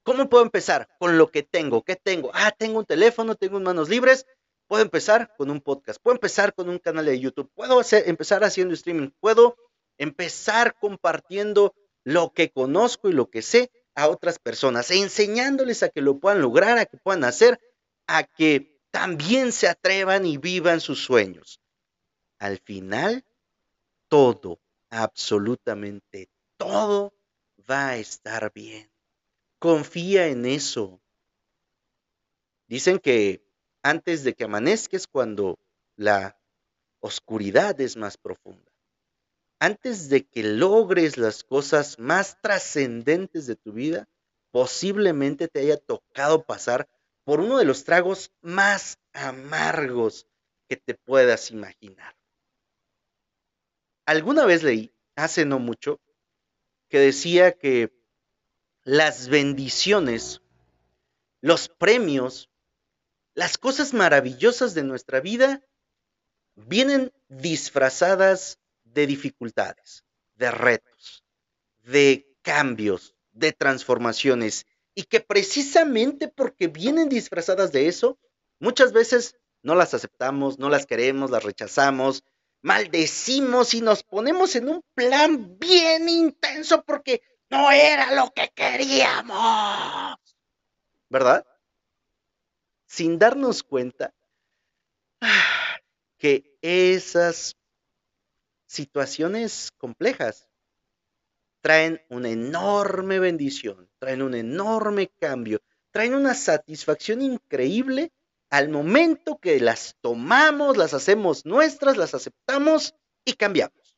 [0.04, 0.90] ¿Cómo puedo empezar?
[1.00, 1.84] Con lo que tengo.
[1.84, 2.32] ¿Qué tengo?
[2.34, 4.26] Ah, tengo un teléfono, tengo manos libres.
[4.68, 8.76] Puedo empezar con un podcast, puedo empezar con un canal de YouTube, puedo empezar haciendo
[8.76, 9.58] streaming, puedo
[10.00, 16.02] empezar compartiendo lo que conozco y lo que sé a otras personas, enseñándoles a que
[16.02, 17.60] lo puedan lograr, a que puedan hacer,
[18.08, 21.62] a que también se atrevan y vivan sus sueños.
[22.40, 23.26] Al final,
[24.08, 24.60] todo,
[24.90, 27.14] absolutamente todo
[27.70, 28.90] va a estar bien.
[29.60, 31.02] Confía en eso.
[32.68, 33.44] Dicen que
[33.84, 35.60] antes de que amanezca es cuando
[35.98, 36.40] la
[37.02, 38.69] oscuridad es más profunda
[39.60, 44.08] antes de que logres las cosas más trascendentes de tu vida,
[44.52, 46.90] posiblemente te haya tocado pasar
[47.26, 50.28] por uno de los tragos más amargos
[50.68, 52.16] que te puedas imaginar.
[54.06, 56.00] Alguna vez leí, hace no mucho,
[56.90, 57.94] que decía que
[58.84, 60.42] las bendiciones,
[61.42, 62.50] los premios,
[63.36, 65.62] las cosas maravillosas de nuestra vida
[66.56, 68.60] vienen disfrazadas
[68.94, 70.04] de dificultades,
[70.36, 71.24] de retos,
[71.84, 78.20] de cambios, de transformaciones, y que precisamente porque vienen disfrazadas de eso,
[78.60, 82.24] muchas veces no las aceptamos, no las queremos, las rechazamos,
[82.62, 90.18] maldecimos y nos ponemos en un plan bien intenso porque no era lo que queríamos.
[91.10, 91.46] ¿Verdad?
[92.86, 94.14] Sin darnos cuenta
[96.18, 97.56] que esas
[98.70, 100.48] situaciones complejas
[101.62, 105.60] traen una enorme bendición, traen un enorme cambio,
[105.92, 108.12] traen una satisfacción increíble
[108.52, 112.94] al momento que las tomamos, las hacemos nuestras, las aceptamos
[113.26, 113.98] y cambiamos.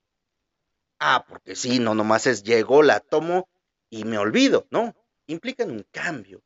[1.00, 3.50] Ah, porque sí, no nomás es llegó, la tomo
[3.90, 4.96] y me olvido, no.
[5.28, 6.42] Implican un cambio,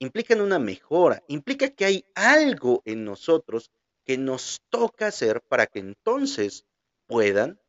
[0.00, 3.70] implican una mejora, implica que hay algo en nosotros
[4.04, 6.64] que nos toca hacer para que entonces
[7.06, 7.60] puedan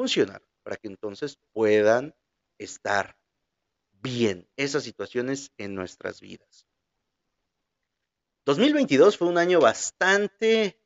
[0.00, 2.14] funcionar, para que entonces puedan
[2.56, 3.18] estar
[3.92, 6.66] bien esas situaciones en nuestras vidas.
[8.46, 10.80] 2022 fue un año bastante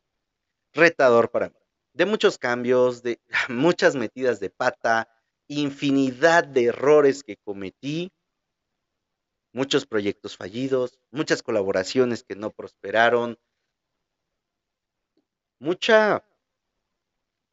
[0.73, 1.57] retador para mí,
[1.93, 5.09] de muchos cambios, de muchas metidas de pata,
[5.47, 8.11] infinidad de errores que cometí,
[9.53, 13.39] muchos proyectos fallidos, muchas colaboraciones que no prosperaron,
[15.61, 16.27] mucha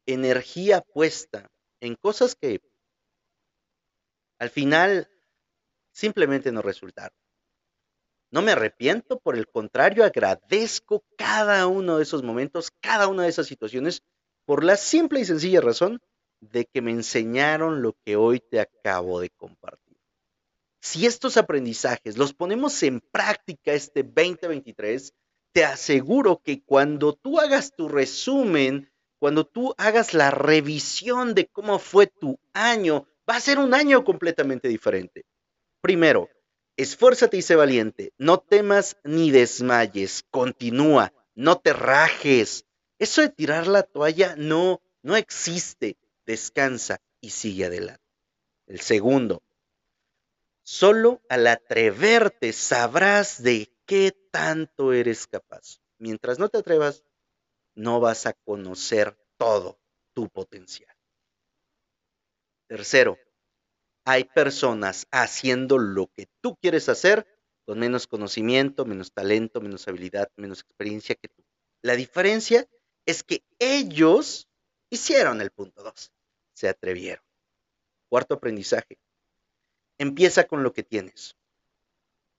[0.06, 1.51] energía puesta
[1.82, 2.60] en cosas que
[4.38, 5.10] al final
[5.92, 7.16] simplemente no resultaron.
[8.30, 13.28] No me arrepiento, por el contrario, agradezco cada uno de esos momentos, cada una de
[13.28, 14.02] esas situaciones,
[14.46, 16.00] por la simple y sencilla razón
[16.40, 19.98] de que me enseñaron lo que hoy te acabo de compartir.
[20.80, 25.12] Si estos aprendizajes los ponemos en práctica este 2023,
[25.52, 28.91] te aseguro que cuando tú hagas tu resumen,
[29.22, 34.02] cuando tú hagas la revisión de cómo fue tu año, va a ser un año
[34.02, 35.26] completamente diferente.
[35.80, 36.28] Primero,
[36.76, 38.12] esfuérzate y sé valiente.
[38.18, 40.24] No temas ni desmayes.
[40.28, 41.12] Continúa.
[41.36, 42.64] No te rajes.
[42.98, 45.96] Eso de tirar la toalla no, no existe.
[46.26, 48.02] Descansa y sigue adelante.
[48.66, 49.44] El segundo,
[50.64, 55.78] solo al atreverte sabrás de qué tanto eres capaz.
[55.98, 57.04] Mientras no te atrevas,
[57.74, 59.78] no vas a conocer todo
[60.14, 60.94] tu potencial.
[62.68, 63.18] Tercero,
[64.04, 67.26] hay personas haciendo lo que tú quieres hacer
[67.64, 71.44] con menos conocimiento, menos talento, menos habilidad, menos experiencia que tú.
[71.82, 72.66] La diferencia
[73.06, 74.48] es que ellos
[74.90, 76.12] hicieron el punto 2,
[76.54, 77.24] se atrevieron.
[78.08, 78.98] Cuarto aprendizaje,
[79.98, 81.36] empieza con lo que tienes.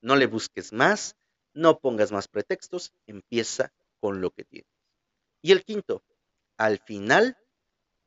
[0.01, 1.15] No le busques más,
[1.53, 4.82] no pongas más pretextos, empieza con lo que tienes.
[5.43, 6.01] Y el quinto,
[6.57, 7.37] al final,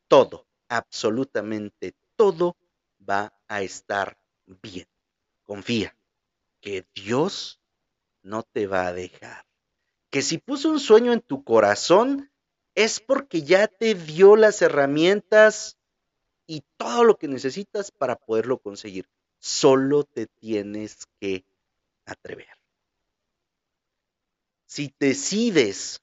[0.09, 2.57] todo, absolutamente todo
[3.09, 4.89] va a estar bien.
[5.45, 5.95] Confía
[6.63, 7.61] que Dios
[8.23, 9.45] no te va a dejar.
[10.09, 12.33] Que si puso un sueño en tu corazón
[12.75, 15.77] es porque ya te dio las herramientas
[16.47, 19.11] y todo lo que necesitas para poderlo conseguir.
[19.41, 21.45] Solo te tienes que
[22.07, 22.49] atrever.
[24.65, 26.01] Si decides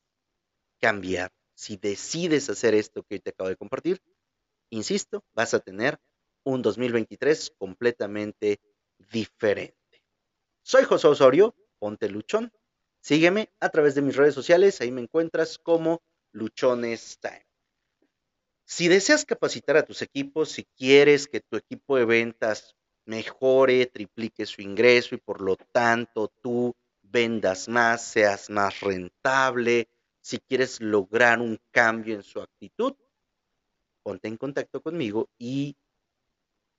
[0.83, 4.01] cambiar, si decides hacer esto que hoy te acabo de compartir,
[4.69, 5.97] insisto, vas a tener
[6.43, 8.59] un 2023 completamente
[8.97, 10.03] diferente.
[10.61, 12.51] Soy José Osorio, ponte luchón.
[12.99, 16.01] Sígueme a través de mis redes sociales, ahí me encuentras como
[16.33, 17.47] Luchones Time.
[18.65, 24.45] Si deseas capacitar a tus equipos, si quieres que tu equipo de ventas mejore, triplique
[24.45, 29.87] su ingreso y por lo tanto tú vendas más, seas más rentable,
[30.23, 32.95] si quieres lograr un cambio en su actitud,
[34.03, 35.75] ponte en contacto conmigo y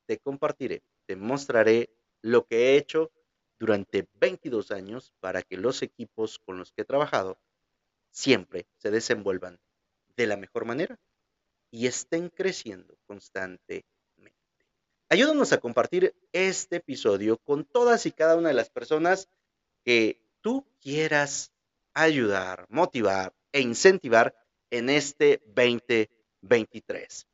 [0.07, 1.91] te compartiré, te mostraré
[2.23, 3.13] lo que he hecho
[3.59, 7.39] durante 22 años para que los equipos con los que he trabajado
[8.11, 9.61] siempre se desenvuelvan
[10.17, 10.99] de la mejor manera
[11.71, 13.85] y estén creciendo constantemente.
[15.11, 19.29] Ayúdanos a compartir este episodio con todas y cada una de las personas
[19.85, 21.54] que tú quieras
[21.95, 24.35] ayudar, motivar e incentivar
[24.71, 27.27] en este 2023.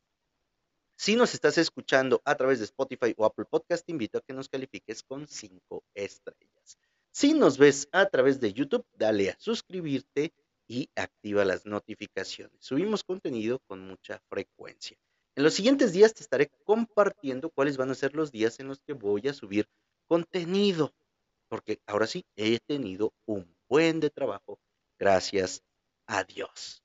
[0.96, 4.34] Si nos estás escuchando a través de Spotify o Apple Podcast, te invito a que
[4.34, 6.78] nos califiques con cinco estrellas.
[7.10, 10.32] Si nos ves a través de YouTube, dale a suscribirte
[10.68, 12.56] y activa las notificaciones.
[12.60, 14.96] Subimos contenido con mucha frecuencia.
[15.34, 18.80] En los siguientes días te estaré compartiendo cuáles van a ser los días en los
[18.80, 19.66] que voy a subir
[20.06, 20.94] contenido,
[21.48, 24.60] porque ahora sí he tenido un buen de trabajo,
[24.98, 25.62] gracias
[26.06, 26.82] a Dios.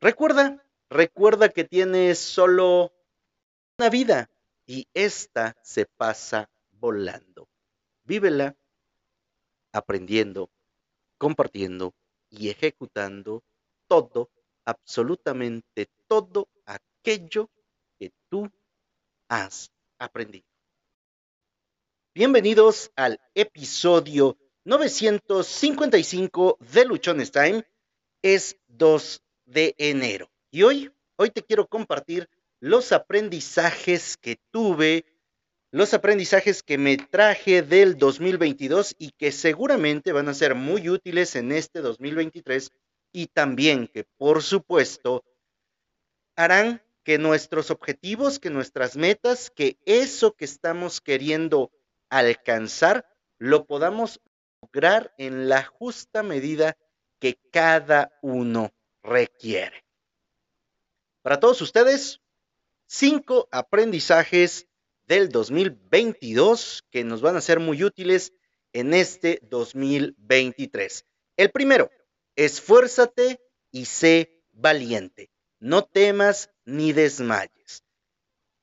[0.00, 0.60] Recuerda
[0.94, 2.92] Recuerda que tienes solo
[3.78, 4.30] una vida
[4.64, 7.48] y esta se pasa volando.
[8.04, 8.56] Vívela
[9.72, 10.50] aprendiendo,
[11.18, 11.94] compartiendo
[12.30, 13.42] y ejecutando
[13.88, 14.30] todo,
[14.64, 17.50] absolutamente todo aquello
[17.98, 18.48] que tú
[19.28, 20.46] has aprendido.
[22.14, 27.64] Bienvenidos al episodio 955 de Luchones Time.
[28.22, 30.30] Es 2 de enero.
[30.50, 32.28] Y hoy, hoy te quiero compartir
[32.60, 35.04] los aprendizajes que tuve,
[35.70, 41.36] los aprendizajes que me traje del 2022 y que seguramente van a ser muy útiles
[41.36, 42.70] en este 2023
[43.12, 45.24] y también que por supuesto
[46.36, 51.70] harán que nuestros objetivos, que nuestras metas, que eso que estamos queriendo
[52.08, 53.06] alcanzar,
[53.38, 54.20] lo podamos
[54.64, 56.76] lograr en la justa medida
[57.18, 58.72] que cada uno
[59.02, 59.84] requiere.
[61.22, 62.20] Para todos ustedes,
[62.86, 64.66] cinco aprendizajes
[65.06, 68.32] del 2022 que nos van a ser muy útiles
[68.72, 71.04] en este 2023.
[71.36, 71.90] El primero,
[72.36, 75.30] esfuérzate y sé valiente.
[75.60, 77.84] No temas ni desmayes.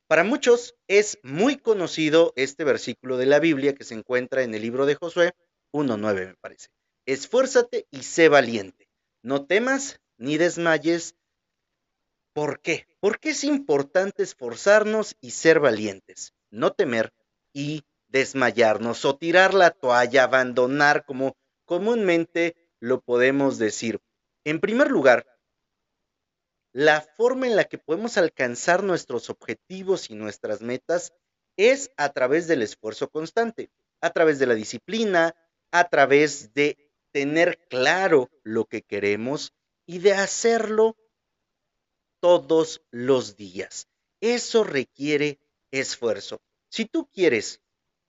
[0.08, 4.62] Para muchos es muy conocido este versículo de la Biblia que se encuentra en el
[4.62, 5.34] libro de Josué
[5.74, 6.70] 1.9 me parece.
[7.06, 8.90] Esfuérzate y sé valiente.
[9.24, 11.16] No temas ni desmayes.
[12.34, 12.88] ¿Por qué?
[13.00, 16.34] Porque es importante esforzarnos y ser valientes.
[16.50, 17.14] No temer
[17.54, 24.00] y desmayarnos o tirar la toalla, abandonar como comúnmente lo podemos decir.
[24.44, 25.26] En primer lugar,
[26.74, 31.14] la forma en la que podemos alcanzar nuestros objetivos y nuestras metas
[31.58, 35.36] es a través del esfuerzo constante, a través de la disciplina,
[35.72, 36.78] a través de
[37.12, 39.54] tener claro lo que queremos
[39.86, 40.96] y de hacerlo
[42.20, 43.88] todos los días.
[44.22, 45.40] Eso requiere
[45.72, 46.42] esfuerzo.
[46.70, 47.62] Si tú quieres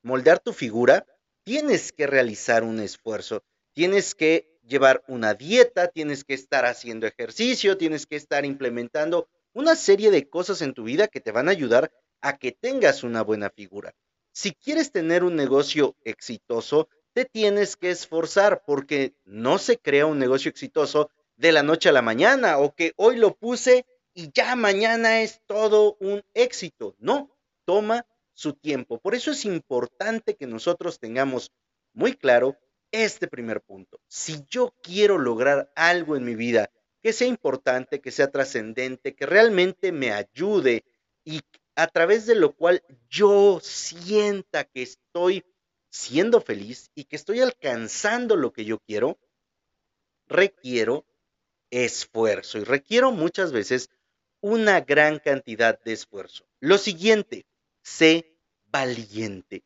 [0.02, 1.06] moldear tu figura,
[1.44, 3.42] tienes que realizar un esfuerzo.
[3.72, 9.74] Tienes que llevar una dieta, tienes que estar haciendo ejercicio, tienes que estar implementando una
[9.74, 13.22] serie de cosas en tu vida que te van a ayudar a que tengas una
[13.22, 13.94] buena figura.
[14.32, 20.18] Si quieres tener un negocio exitoso, te tienes que esforzar porque no se crea un
[20.18, 24.54] negocio exitoso de la noche a la mañana o que hoy lo puse y ya
[24.56, 26.94] mañana es todo un éxito.
[26.98, 27.30] No,
[27.64, 28.98] toma su tiempo.
[28.98, 31.52] Por eso es importante que nosotros tengamos
[31.92, 32.56] muy claro
[32.90, 34.00] este primer punto.
[34.08, 36.70] Si yo quiero lograr algo en mi vida
[37.02, 40.84] que sea importante, que sea trascendente, que realmente me ayude
[41.24, 41.40] y
[41.74, 45.44] a través de lo cual yo sienta que estoy
[45.92, 49.18] siendo feliz y que estoy alcanzando lo que yo quiero,
[50.26, 51.04] requiero
[51.70, 53.90] esfuerzo y requiero muchas veces
[54.40, 56.46] una gran cantidad de esfuerzo.
[56.60, 57.44] Lo siguiente,
[57.82, 58.34] sé
[58.70, 59.64] valiente.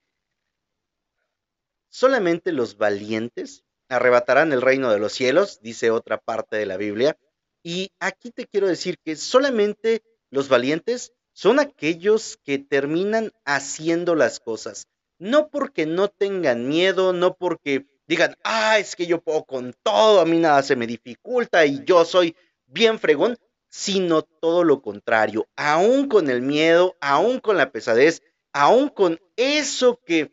[1.89, 7.17] Solamente los valientes arrebatarán el reino de los cielos, dice otra parte de la Biblia.
[7.63, 14.41] Y aquí te quiero decir que solamente los valientes son aquellos que terminan haciendo las
[14.41, 14.89] cosas.
[15.19, 20.21] No porque no tengan miedo, no porque digan, ah, es que yo puedo con todo,
[20.21, 23.37] a mí nada se me dificulta y yo soy bien fregón,
[23.69, 30.01] sino todo lo contrario, aún con el miedo, aún con la pesadez, aún con eso
[30.05, 30.33] que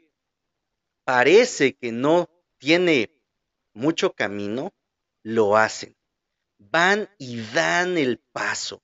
[1.04, 3.12] parece que no tiene
[3.74, 4.74] mucho camino,
[5.24, 5.96] lo hacen.
[6.58, 8.82] Van y dan el paso.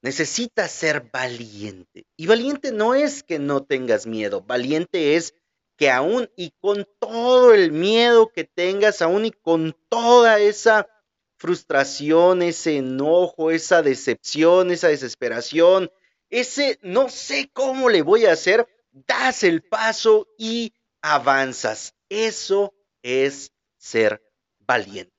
[0.00, 2.06] Necesitas ser valiente.
[2.16, 5.34] Y valiente no es que no tengas miedo, valiente es
[5.76, 10.88] que aún y con todo el miedo que tengas, aún y con toda esa
[11.36, 15.90] frustración, ese enojo, esa decepción, esa desesperación,
[16.30, 21.94] ese no sé cómo le voy a hacer, das el paso y avanzas.
[22.08, 24.22] Eso es ser
[24.58, 25.14] valiente.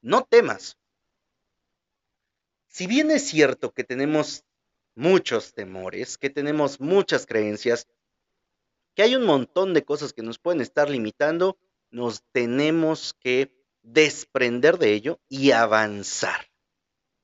[0.00, 0.78] No temas.
[2.72, 4.44] Si bien es cierto que tenemos
[4.94, 7.86] muchos temores, que tenemos muchas creencias,
[8.94, 11.56] que hay un montón de cosas que nos pueden estar limitando,
[11.90, 16.50] nos tenemos que desprender de ello y avanzar.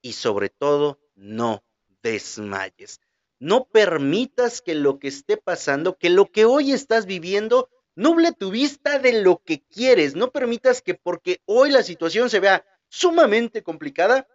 [0.02, 1.64] Y sobre todo, no
[2.02, 3.00] desmayes.
[3.40, 8.52] No permitas que lo que esté pasando, que lo que hoy estás viviendo, Nuble tu
[8.52, 10.14] vista de lo que quieres.
[10.14, 14.28] No permitas que porque hoy la situación se vea sumamente complicada,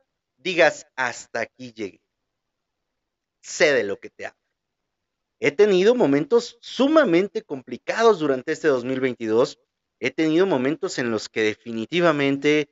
[0.43, 2.01] digas hasta aquí llegué.
[3.41, 4.39] Sé de lo que te hablo.
[5.39, 9.59] He tenido momentos sumamente complicados durante este 2022.
[9.99, 12.69] He tenido momentos en los que definitivamente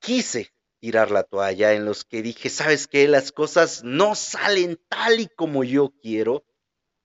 [0.00, 3.08] quise tirar la toalla, en los que dije, ¿sabes qué?
[3.08, 6.44] Las cosas no salen tal y como yo quiero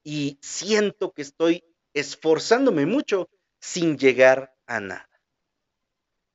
[0.04, 1.64] y siento que estoy
[1.94, 3.30] esforzándome mucho
[3.60, 5.10] sin llegar a nada.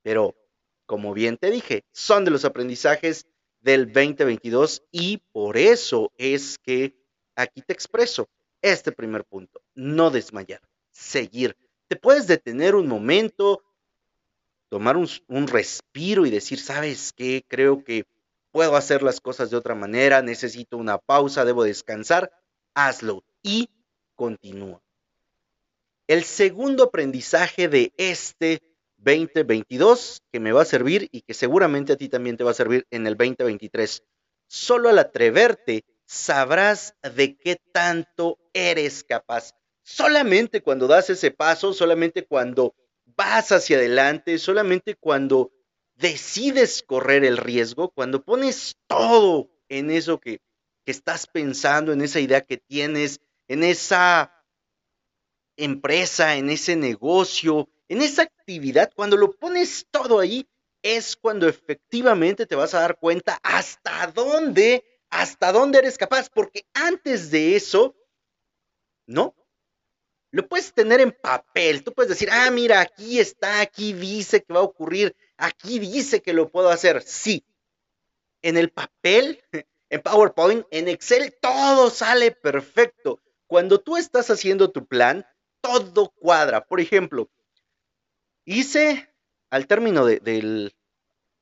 [0.02, 0.34] Pero,
[0.86, 3.26] como bien te dije, son de los aprendizajes
[3.60, 6.94] del 2022 y por eso es que
[7.34, 8.28] aquí te expreso
[8.62, 11.56] este primer punto, no desmayar, seguir.
[11.88, 13.62] Te puedes detener un momento,
[14.68, 17.44] tomar un, un respiro y decir, ¿sabes qué?
[17.48, 18.04] Creo que
[18.50, 22.32] puedo hacer las cosas de otra manera, necesito una pausa, debo descansar,
[22.74, 23.70] hazlo y
[24.14, 24.82] continúa.
[26.06, 28.62] El segundo aprendizaje de este
[28.98, 32.54] 2022 que me va a servir y que seguramente a ti también te va a
[32.54, 34.02] servir en el 2023.
[34.46, 39.52] Solo al atreverte sabrás de qué tanto eres capaz.
[39.82, 42.74] Solamente cuando das ese paso, solamente cuando
[43.04, 45.52] vas hacia adelante, solamente cuando
[45.94, 50.40] decides correr el riesgo, cuando pones todo en eso que,
[50.84, 54.32] que estás pensando, en esa idea que tienes, en esa
[55.56, 60.46] empresa, en ese negocio, en esa actividad, cuando lo pones todo ahí,
[60.82, 66.66] es cuando efectivamente te vas a dar cuenta hasta dónde, hasta dónde eres capaz, porque
[66.74, 67.96] antes de eso,
[69.06, 69.34] no.
[70.30, 74.52] Lo puedes tener en papel, tú puedes decir, ah, mira, aquí está, aquí dice que
[74.52, 77.02] va a ocurrir, aquí dice que lo puedo hacer.
[77.02, 77.46] Sí,
[78.42, 79.42] en el papel,
[79.90, 83.20] en PowerPoint, en Excel, todo sale perfecto.
[83.46, 85.26] Cuando tú estás haciendo tu plan,
[85.62, 86.66] todo cuadra.
[86.66, 87.30] Por ejemplo,
[88.48, 89.10] hice
[89.50, 90.74] al término del,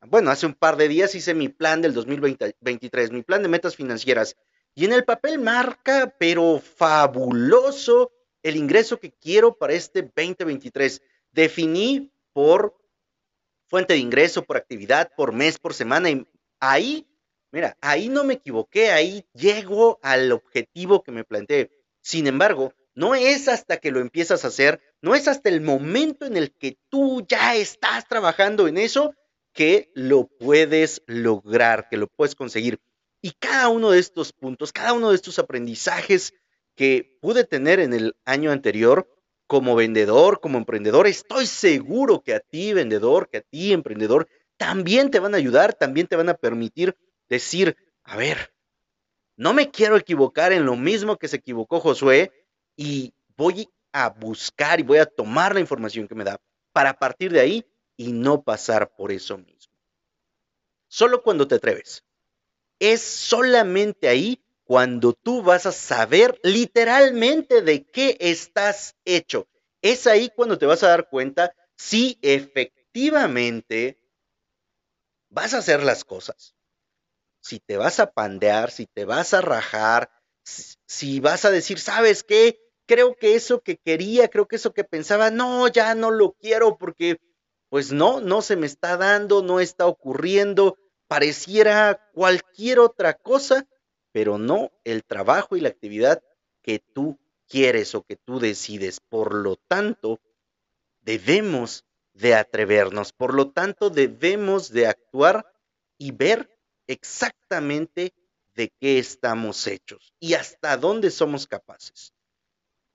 [0.08, 3.76] bueno, hace un par de días hice mi plan del 2023, mi plan de metas
[3.76, 4.36] financieras.
[4.74, 11.00] Y en el papel marca, pero fabuloso, el ingreso que quiero para este 2023.
[11.30, 12.76] Definí por
[13.68, 16.10] fuente de ingreso, por actividad, por mes, por semana.
[16.10, 16.26] Y
[16.58, 17.06] ahí,
[17.52, 21.70] mira, ahí no me equivoqué, ahí llego al objetivo que me planteé.
[22.02, 26.24] Sin embargo, no es hasta que lo empiezas a hacer, no es hasta el momento
[26.24, 29.14] en el que tú ya estás trabajando en eso
[29.52, 32.80] que lo puedes lograr, que lo puedes conseguir.
[33.20, 36.32] Y cada uno de estos puntos, cada uno de estos aprendizajes
[36.74, 39.06] que pude tener en el año anterior
[39.46, 44.26] como vendedor, como emprendedor, estoy seguro que a ti vendedor, que a ti emprendedor,
[44.56, 46.96] también te van a ayudar, también te van a permitir
[47.28, 48.54] decir, a ver,
[49.36, 52.32] no me quiero equivocar en lo mismo que se equivocó Josué,
[52.76, 56.38] y voy a buscar y voy a tomar la información que me da
[56.72, 57.66] para partir de ahí
[57.96, 59.74] y no pasar por eso mismo.
[60.88, 62.04] Solo cuando te atreves.
[62.78, 69.48] Es solamente ahí cuando tú vas a saber literalmente de qué estás hecho.
[69.80, 73.98] Es ahí cuando te vas a dar cuenta si efectivamente
[75.30, 76.54] vas a hacer las cosas.
[77.40, 80.10] Si te vas a pandear, si te vas a rajar,
[80.42, 82.58] si vas a decir, ¿sabes qué?
[82.86, 86.78] Creo que eso que quería, creo que eso que pensaba, no, ya no lo quiero
[86.78, 87.18] porque,
[87.68, 90.76] pues no, no se me está dando, no está ocurriendo,
[91.08, 93.66] pareciera cualquier otra cosa,
[94.12, 96.22] pero no el trabajo y la actividad
[96.62, 97.18] que tú
[97.48, 99.00] quieres o que tú decides.
[99.00, 100.20] Por lo tanto,
[101.02, 101.84] debemos
[102.14, 105.44] de atrevernos, por lo tanto, debemos de actuar
[105.98, 106.48] y ver
[106.86, 108.14] exactamente
[108.54, 112.15] de qué estamos hechos y hasta dónde somos capaces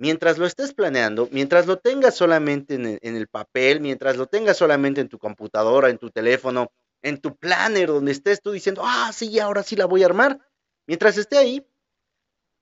[0.02, 5.00] mientras lo estés planeando, mientras lo tengas solamente en el, papel, mientras lo tengas solamente
[5.00, 6.72] en tu computadora, en tu teléfono,
[7.04, 10.40] en tu planner, donde estés tú diciendo, ah, sí, ahora sí la voy a armar,
[10.88, 11.64] mientras esté ahí,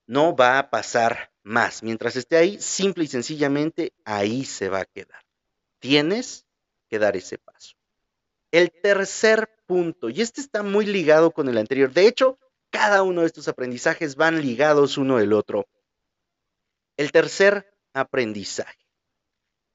[0.05, 1.81] no va a pasar más.
[1.81, 5.23] Mientras esté ahí, simple y sencillamente, ahí se va a quedar.
[5.79, 6.45] Tienes
[6.89, 7.77] que dar ese paso.
[8.51, 12.37] El tercer punto, y este está muy ligado con el anterior, de hecho,
[12.69, 15.69] cada uno de estos aprendizajes van ligados uno del otro
[16.99, 18.85] el tercer aprendizaje.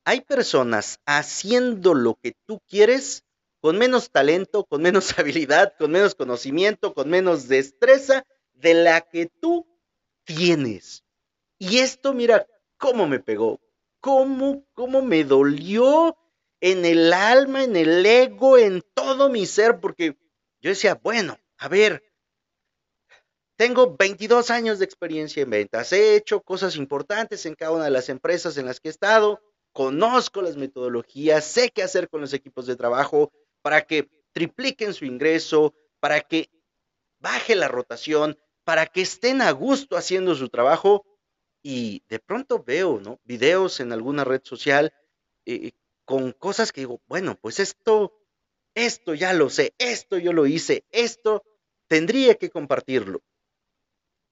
[0.05, 3.25] Hay personas haciendo lo que tú quieres
[3.63, 9.31] con menos talento, con menos habilidad, con menos conocimiento, con menos destreza de la que
[9.41, 9.67] tú
[10.25, 11.03] tienes.
[11.59, 12.47] Y esto, mira,
[12.77, 13.59] cómo me pegó,
[14.01, 16.19] cómo, cómo me dolió
[16.61, 20.19] en el alma, en el ego, en todo mi ser, porque
[20.61, 22.03] yo decía, bueno, a ver,
[23.57, 25.93] tengo 22 años de experiencia en ventas.
[25.93, 29.41] He hecho cosas importantes en cada una de las empresas en las que he estado.
[29.73, 33.33] Conozco las metodologías, sé qué hacer con los equipos de trabajo
[33.63, 36.51] para que tripliquen su ingreso, para que
[37.21, 41.05] baje la rotación, para que estén a gusto haciendo su trabajo.
[41.63, 43.21] Y de pronto veo, ¿no?
[43.25, 44.93] Videos en alguna red social
[45.47, 45.73] eh,
[46.05, 48.13] con cosas que digo, bueno, pues esto,
[48.75, 51.43] esto ya lo sé, esto yo lo hice, esto
[51.89, 53.23] tendría que compartirlo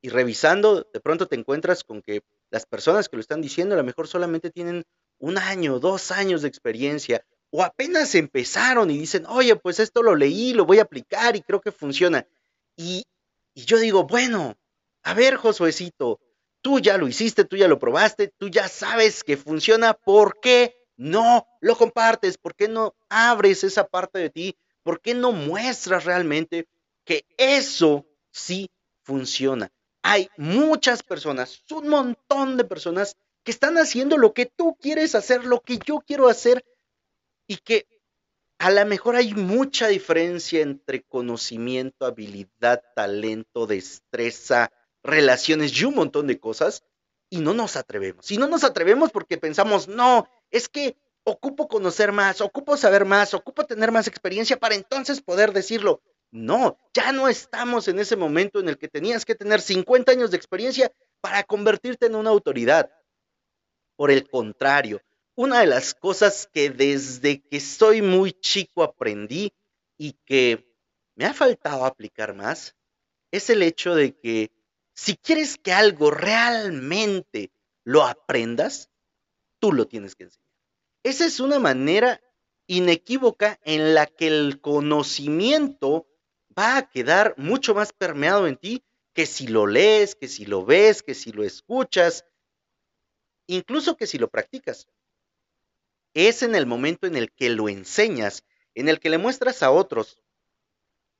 [0.03, 3.78] y revisando, de pronto te encuentras con que las personas que lo están diciendo a
[3.78, 4.84] lo mejor solamente tienen
[5.18, 10.16] un año, dos años de experiencia, o apenas empezaron y dicen, oye, pues esto lo
[10.16, 12.26] leí, lo voy a aplicar y creo que funciona.
[12.76, 13.05] Y,
[13.55, 14.57] y yo digo, bueno,
[15.05, 16.18] a ver, Josuecito,
[16.62, 20.74] tú ya lo hiciste, tú ya lo probaste, tú ya sabes que funciona, ¿por qué
[20.96, 22.38] no lo compartes?
[22.38, 24.57] ¿Por qué no abres esa parte de ti?
[24.82, 26.66] ¿Por qué no muestras realmente
[27.05, 28.70] que eso sí
[29.03, 29.70] funciona?
[30.03, 35.44] Hay muchas personas, un montón de personas que están haciendo lo que tú quieres hacer,
[35.44, 36.64] lo que yo quiero hacer,
[37.46, 37.86] y que
[38.59, 44.70] a lo mejor hay mucha diferencia entre conocimiento, habilidad, talento, destreza,
[45.03, 46.84] relaciones y un montón de cosas
[47.28, 48.30] y no nos atrevemos.
[48.30, 53.34] Y no nos atrevemos porque pensamos, no, es que ocupo conocer más, ocupo saber más,
[53.34, 56.00] ocupo tener más experiencia para entonces poder decirlo.
[56.33, 60.30] No, ya no estamos en ese momento en el que tenías que tener 50 años
[60.30, 62.91] de experiencia para convertirte en una autoridad.
[63.97, 65.03] Por el contrario,
[65.35, 69.53] una de las cosas que desde que soy muy chico aprendí
[69.99, 70.74] y que
[71.16, 72.74] me ha faltado aplicar más
[73.30, 74.51] es el hecho de que
[74.95, 77.51] si quieres que algo realmente
[77.85, 78.91] lo aprendas,
[79.59, 80.49] tú lo tienes que enseñar.
[81.03, 82.22] Esa es una manera
[82.66, 86.07] inequívoca en la que el conocimiento
[86.59, 88.82] va a quedar mucho más permeado en ti
[89.12, 92.24] que si lo lees, que si lo ves, que si lo escuchas,
[93.46, 94.88] incluso que si lo practicas.
[96.14, 98.44] Es en el momento en el que lo enseñas,
[98.74, 100.18] en el que le muestras a otros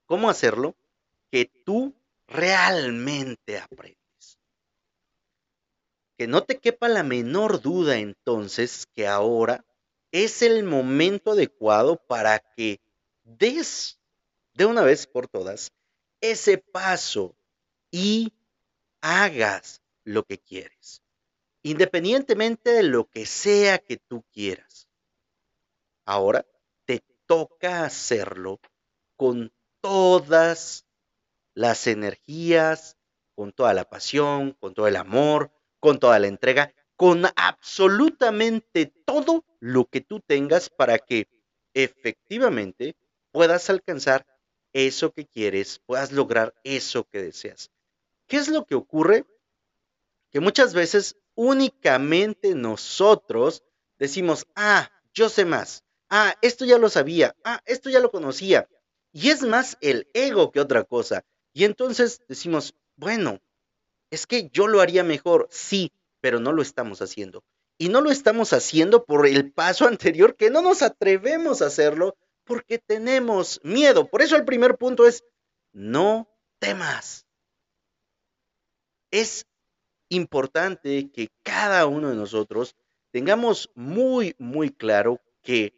[0.07, 0.75] cómo hacerlo,
[1.31, 1.95] que tú
[2.29, 4.39] realmente aprendes.
[6.19, 9.65] Que no te quepa la menor duda entonces que ahora
[10.11, 12.81] es el momento adecuado para que
[13.25, 13.99] des
[14.55, 15.73] de una vez por todas
[16.21, 17.37] ese paso
[17.91, 18.33] y
[19.01, 21.03] hagas lo que quieres,
[21.63, 24.89] independientemente de lo que sea que tú quieras.
[26.05, 26.47] Ahora
[26.85, 28.61] te toca hacerlo
[29.17, 30.87] con todas
[31.55, 32.97] las energías,
[33.35, 39.45] con toda la pasión, con todo el amor, con toda la entrega, con absolutamente todo
[39.59, 41.29] lo que tú tengas para que
[41.75, 42.97] efectivamente
[43.33, 44.27] puedas alcanzar
[44.73, 47.71] eso que quieres, puedas lograr eso que deseas.
[48.27, 49.27] ¿Qué es lo que ocurre?
[50.31, 53.63] Que muchas veces únicamente nosotros
[53.99, 58.69] decimos, ah, yo sé más, ah, esto ya lo sabía, ah, esto ya lo conocía.
[59.13, 61.25] Y es más el ego que otra cosa.
[61.53, 63.41] Y entonces decimos, bueno,
[64.11, 67.45] es que yo lo haría mejor, sí, pero no lo estamos haciendo.
[67.79, 72.17] Y no lo estamos haciendo por el paso anterior, que no nos atrevemos a hacerlo
[72.53, 74.11] porque tenemos miedo.
[74.11, 75.25] Por eso el primer punto es,
[75.73, 76.29] no
[76.59, 77.27] temas.
[79.11, 79.47] Es
[80.11, 82.77] importante que cada uno de nosotros
[83.11, 85.73] tengamos muy, muy claro que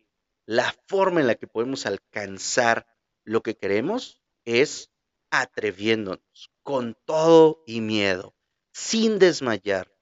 [0.47, 2.89] la forma en la que podemos alcanzar
[3.23, 4.91] lo que queremos es
[5.31, 8.35] atreviéndonos con todo y miedo,
[8.73, 9.95] sin desmayar,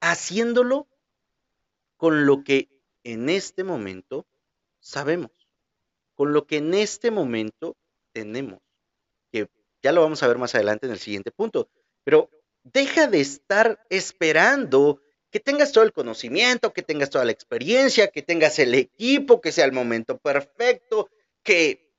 [0.00, 0.88] haciéndolo
[1.98, 2.70] con lo que
[3.02, 4.26] en este momento
[4.80, 5.43] sabemos,
[6.14, 7.76] con lo que en este momento
[8.12, 8.60] tenemos,
[9.32, 9.48] que
[9.82, 11.68] ya lo vamos a ver más adelante en el siguiente punto,
[12.04, 12.30] pero
[12.62, 15.00] deja de estar esperando
[15.30, 19.52] que tengas todo el conocimiento, que tengas toda la experiencia, que tengas el equipo, que
[19.52, 21.10] sea el momento perfecto,
[21.42, 21.92] que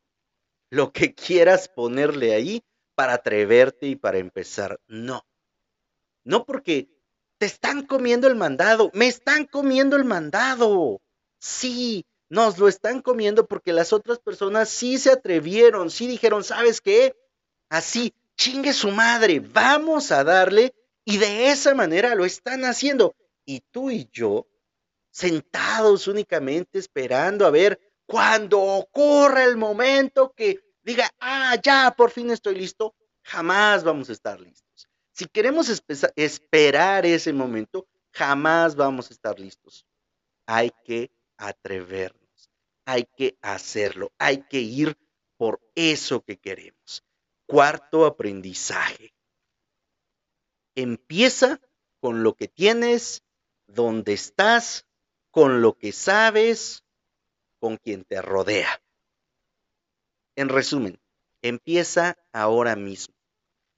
[0.69, 2.63] lo que quieras ponerle ahí
[2.95, 4.79] para atreverte y para empezar.
[4.87, 5.25] No.
[6.23, 6.89] No porque
[7.37, 11.01] te están comiendo el mandado, me están comiendo el mandado.
[11.37, 16.81] Sí, nos lo están comiendo porque las otras personas sí se atrevieron, sí dijeron, ¿sabes
[16.81, 17.15] qué?
[17.69, 20.73] Así, chingue su madre, vamos a darle
[21.03, 23.15] y de esa manera lo están haciendo.
[23.45, 24.47] Y tú y yo,
[25.11, 32.31] sentados únicamente esperando a ver cuando ocurra el momento que diga, ah, ya, por fin
[32.31, 34.87] estoy listo, jamás vamos a estar listos.
[35.11, 35.69] Si queremos
[36.15, 39.85] esperar ese momento, jamás vamos a estar listos.
[40.45, 42.51] Hay que atrevernos,
[42.85, 44.97] hay que hacerlo, hay que ir
[45.37, 47.03] por eso que queremos.
[47.47, 49.13] Cuarto aprendizaje.
[50.75, 51.61] Empieza
[51.99, 53.23] con lo que tienes,
[53.67, 54.85] donde estás,
[55.31, 56.83] con lo que sabes,
[57.59, 58.81] con quien te rodea.
[60.35, 60.99] En resumen,
[61.41, 63.15] empieza ahora mismo.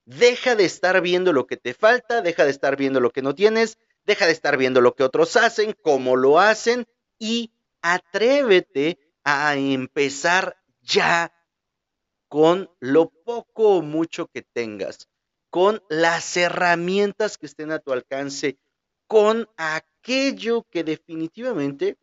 [0.05, 3.35] Deja de estar viendo lo que te falta, deja de estar viendo lo que no
[3.35, 6.87] tienes, deja de estar viendo lo que otros hacen, cómo lo hacen
[7.19, 7.51] y
[7.81, 11.33] atrévete a empezar ya
[12.27, 15.09] con lo poco o mucho que tengas,
[15.49, 18.57] con las herramientas que estén a tu alcance,
[19.07, 21.97] con aquello que definitivamente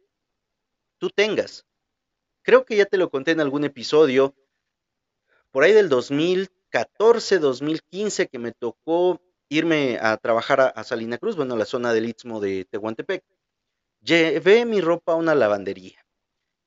[0.99, 1.67] tú tengas.
[2.43, 4.35] Creo que ya te lo conté en algún episodio,
[5.51, 11.57] por ahí del 2014, 2015, que me tocó irme a trabajar a, Salina Cruz, bueno,
[11.57, 13.25] la zona del Istmo de Tehuantepec.
[14.05, 16.05] Llevé mi ropa a una lavandería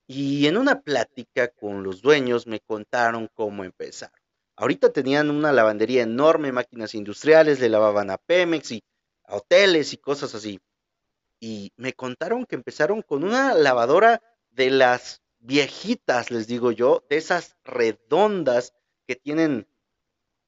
[0.08, 4.12] y en una plática con los dueños me contaron cómo empezar.
[4.56, 8.84] Ahorita tenían una lavandería enorme, máquinas industriales, le lavaban a Pemex y
[9.26, 10.60] a hoteles y cosas así.
[11.40, 14.20] Y me contaron que empezaron con una lavadora
[14.50, 18.74] de las viejitas, les digo yo, de esas redondas
[19.06, 19.68] que tienen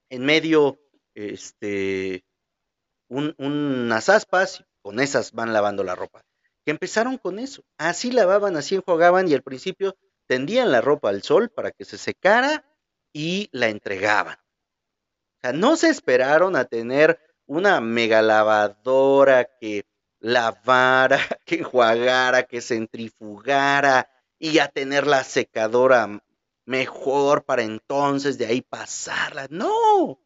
[0.09, 0.79] en medio,
[1.13, 2.25] este,
[3.09, 6.23] unas aspas, con esas van lavando la ropa.
[6.65, 7.63] Que empezaron con eso.
[7.77, 9.97] Así lavaban, así enjuagaban y al principio
[10.27, 12.65] tendían la ropa al sol para que se secara
[13.13, 14.35] y la entregaban.
[14.35, 19.85] O sea, no se esperaron a tener una mega lavadora que
[20.19, 26.21] lavara, que enjuagara, que centrifugara y a tener la secadora
[26.65, 29.47] mejor para entonces de ahí pasarla.
[29.49, 30.21] No,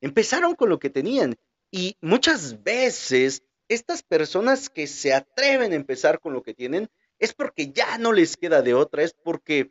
[0.00, 1.36] empezaron con lo que tenían
[1.70, 6.90] y muchas veces estas personas que se atreven a empezar con lo que tienen
[7.20, 9.70] es porque ya no les queda de otra, es porque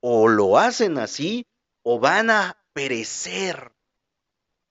[0.00, 1.46] o lo hacen así
[1.82, 3.72] o van a perecer.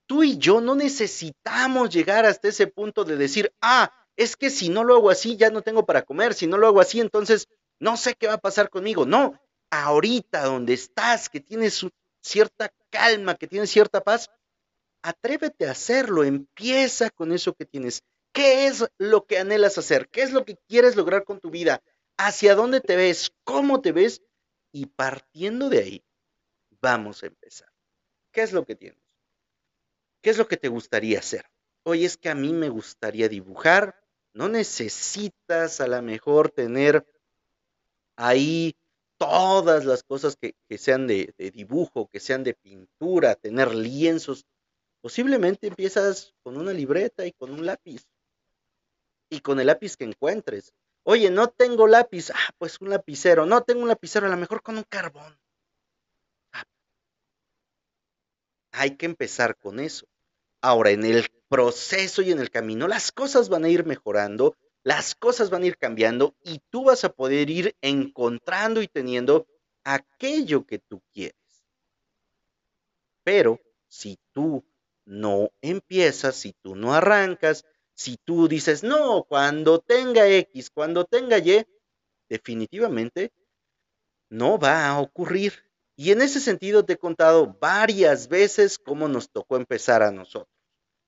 [0.07, 4.69] Tú y yo no necesitamos llegar hasta ese punto de decir, ah, es que si
[4.69, 7.47] no lo hago así ya no tengo para comer, si no lo hago así entonces
[7.79, 9.05] no sé qué va a pasar conmigo.
[9.05, 9.39] No,
[9.69, 11.85] ahorita donde estás, que tienes
[12.21, 14.31] cierta calma, que tienes cierta paz,
[15.01, 18.03] atrévete a hacerlo, empieza con eso que tienes.
[18.33, 20.09] ¿Qué es lo que anhelas hacer?
[20.09, 21.81] ¿Qué es lo que quieres lograr con tu vida?
[22.17, 23.31] ¿Hacia dónde te ves?
[23.43, 24.21] ¿Cómo te ves?
[24.71, 26.03] Y partiendo de ahí,
[26.81, 27.69] vamos a empezar.
[28.31, 29.01] ¿Qué es lo que tienes?
[30.21, 31.45] ¿Qué es lo que te gustaría hacer?
[31.83, 33.99] Oye, es que a mí me gustaría dibujar.
[34.33, 37.05] No necesitas a lo mejor tener
[38.15, 38.75] ahí
[39.17, 44.45] todas las cosas que, sean de, de, dibujo, que sean de pintura, tener lienzos.
[45.01, 48.07] Posiblemente empiezas con una libreta y con un lápiz.
[49.29, 50.73] Y con el lápiz que encuentres.
[51.03, 52.29] Oye, no tengo lápiz.
[52.31, 53.45] Ah, pues un lapicero.
[53.45, 55.39] No tengo un lapicero, a lo mejor con un carbón.
[56.51, 56.63] Ah.
[58.71, 60.05] Hay que empezar con eso.
[60.61, 65.15] Ahora, en el proceso y en el camino, las cosas van a ir mejorando, las
[65.15, 69.47] cosas van a ir cambiando y tú vas a poder ir encontrando y teniendo
[69.83, 71.35] aquello que tú quieres.
[73.23, 74.63] Pero si tú
[75.05, 81.37] no empiezas, si tú no arrancas, si tú dices, no, cuando tenga X, cuando tenga
[81.37, 81.65] Y,
[82.29, 83.31] definitivamente
[84.29, 85.53] no va a ocurrir.
[85.95, 90.55] Y en ese sentido te he contado varias veces cómo nos tocó empezar a nosotros.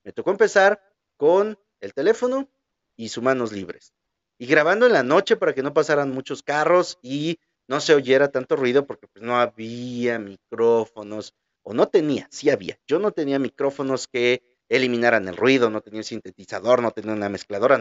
[0.03, 0.81] Me tocó empezar
[1.17, 2.49] con el teléfono
[2.95, 3.93] y sus manos libres.
[4.37, 8.29] Y grabando en la noche para que no pasaran muchos carros y no se oyera
[8.29, 11.33] tanto ruido porque pues no había micrófonos
[11.63, 12.79] o no tenía, sí había.
[12.87, 17.29] Yo no tenía micrófonos que eliminaran el ruido, no tenía un sintetizador, no tenía una
[17.29, 17.79] mezcladora,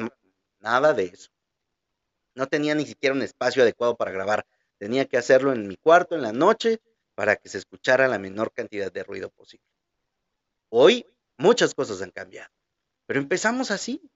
[0.60, 1.30] nada de eso.
[2.34, 4.46] No tenía ni siquiera un espacio adecuado para grabar.
[4.78, 6.80] Tenía que hacerlo en mi cuarto en la noche
[7.14, 9.66] para que se escuchara la menor cantidad de ruido posible.
[10.70, 11.06] Hoy
[11.36, 12.50] muchas cosas han cambiado,
[13.06, 14.10] pero empezamos así.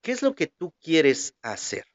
[0.00, 1.86] ¿Qué es lo que tú quieres hacer?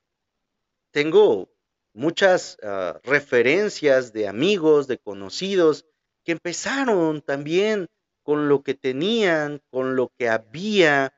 [0.92, 1.49] Tengo
[1.94, 5.86] muchas uh, referencias de amigos, de conocidos,
[6.24, 7.88] que empezaron también
[8.24, 11.14] con lo que tenían, con lo que había,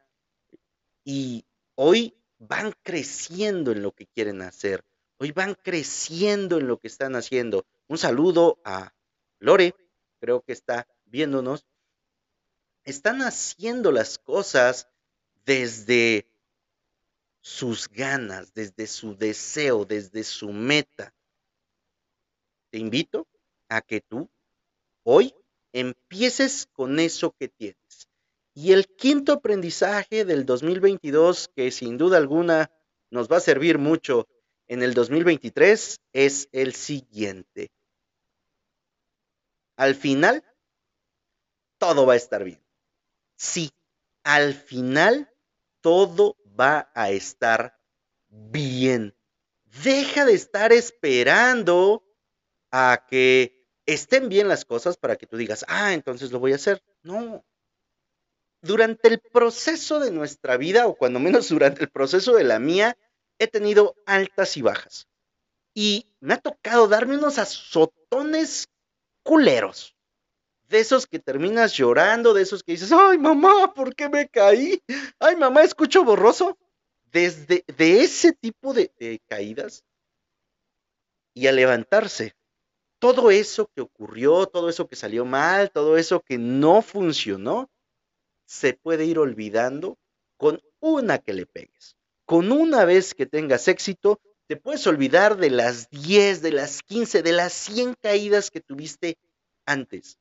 [1.04, 1.46] y
[1.76, 4.84] hoy van creciendo en lo que quieren hacer,
[5.18, 7.66] hoy van creciendo en lo que están haciendo.
[7.88, 8.94] Un saludo a
[9.40, 9.76] Lore,
[10.20, 11.68] creo que está viéndonos.
[12.84, 14.88] Están haciendo las cosas
[15.46, 16.31] desde
[17.42, 21.14] sus ganas, desde su deseo, desde su meta.
[22.70, 23.28] Te invito
[23.68, 24.30] a que tú
[25.04, 25.34] hoy
[25.74, 28.08] empieces con eso que tienes.
[28.54, 32.72] Y el quinto aprendizaje del 2022, que sin duda alguna
[33.10, 34.28] nos va a servir mucho
[34.68, 37.72] en el 2023, es el siguiente.
[39.78, 40.44] Al final,
[41.78, 42.62] todo va a estar bien.
[43.36, 43.72] Sí,
[44.24, 45.34] al final,
[45.82, 47.78] todo va a estar
[48.30, 49.16] bien.
[49.84, 52.04] Deja de estar esperando
[52.72, 56.56] a que estén bien las cosas para que tú digas, ah, entonces lo voy a
[56.56, 56.84] hacer.
[57.04, 57.46] No.
[58.62, 62.98] Durante el proceso de nuestra vida, o cuando menos durante el proceso de la mía,
[63.40, 65.08] he tenido altas y bajas.
[65.74, 68.70] Y me ha tocado darme unos azotones
[69.24, 69.96] culeros.
[70.72, 74.82] De esos que terminas llorando, de esos que dices, ay mamá, ¿por qué me caí?
[75.20, 76.58] Ay mamá, escucho borroso.
[77.12, 78.90] Desde de ese tipo de,
[79.28, 79.84] caídas
[81.34, 82.36] y a levantarse
[83.00, 87.70] todo eso que ocurrió, todo eso que salió mal, todo eso que no funcionó,
[88.46, 89.98] se puede ir olvidando
[90.38, 91.98] con una que le pegues.
[92.24, 97.24] Con una vez que tengas éxito, te puedes olvidar de las 10, de las 15,
[97.24, 99.18] de las 100 caídas que tuviste
[99.66, 100.21] antes.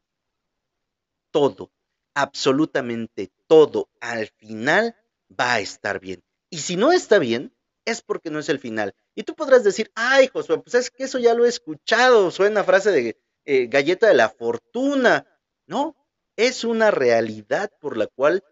[1.31, 1.73] Todo,
[2.15, 4.97] absolutamente todo, al final
[5.39, 6.23] va a estar bien.
[6.51, 7.55] Y si no está bien,
[7.85, 8.95] es porque no es el final.
[9.15, 12.65] Y tú podrás decir, ay, Josué, pues es que eso ya lo he escuchado, suena
[12.65, 15.27] frase de eh, galleta de la fortuna.
[15.67, 15.97] No,
[16.37, 18.45] es una realidad por la cual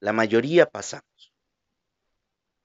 [0.00, 1.32] la mayoría pasamos.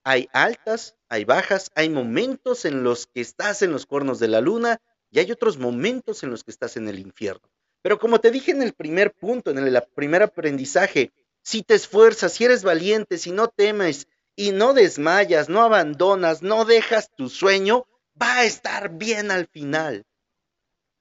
[0.04, 4.40] Hay altas, hay bajas, hay momentos en los que estás en los cuernos de la
[4.40, 4.80] luna
[5.10, 7.48] y hay otros momentos en los que estás en el infierno.
[7.84, 11.12] Pero como te dije en el primer punto, en el primer aprendizaje,
[11.42, 16.64] si te esfuerzas, si eres valiente, si no temes y no desmayas, no abandonas, no
[16.64, 17.86] dejas tu sueño,
[18.20, 20.06] va a estar bien al final.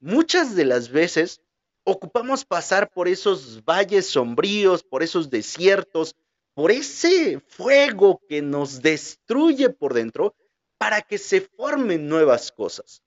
[0.01, 1.39] Muchas de las veces
[1.85, 6.17] ocupamos pasar por esos valles sombríos, por esos desiertos,
[6.53, 10.35] por ese fuego que nos destruye por dentro
[10.77, 13.01] para que se formen nuevas cosas.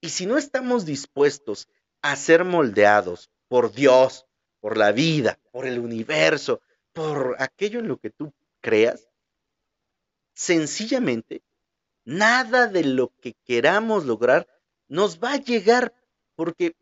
[0.00, 1.68] Y si no estamos dispuestos
[2.02, 4.26] a ser moldeados por Dios,
[4.60, 6.60] por la vida, por el universo,
[6.92, 9.08] por aquello en lo que tú creas,
[10.34, 11.42] sencillamente,
[12.04, 14.46] nada de lo que queramos lograr
[14.88, 15.94] nos va a llegar
[16.34, 16.76] porque,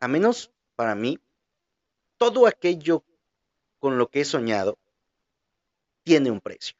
[0.00, 1.18] a menos para mí,
[2.16, 3.04] todo aquello
[3.78, 4.78] con lo que he soñado
[6.04, 6.76] tiene un precio.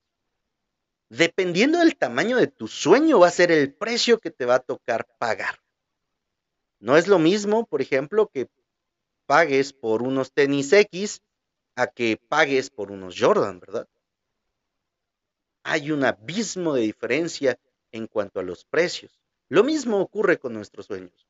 [1.09, 4.61] Dependiendo del tamaño de tu sueño va a ser el precio que te va a
[4.61, 5.64] tocar pagar.
[6.85, 8.47] No es lo mismo, por ejemplo, que
[9.25, 11.23] pagues por unos tenis X
[11.77, 13.89] a que pagues por unos Jordan, ¿verdad?
[15.63, 17.59] Hay un abismo de diferencia
[17.91, 19.19] en cuanto a los precios.
[19.49, 21.27] Lo mismo ocurre con nuestros sueños.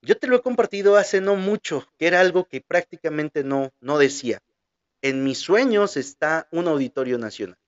[0.00, 3.98] Yo te lo he compartido hace no mucho, que era algo que prácticamente no, no
[3.98, 4.40] decía.
[5.02, 7.58] En mis sueños está un auditorio nacional.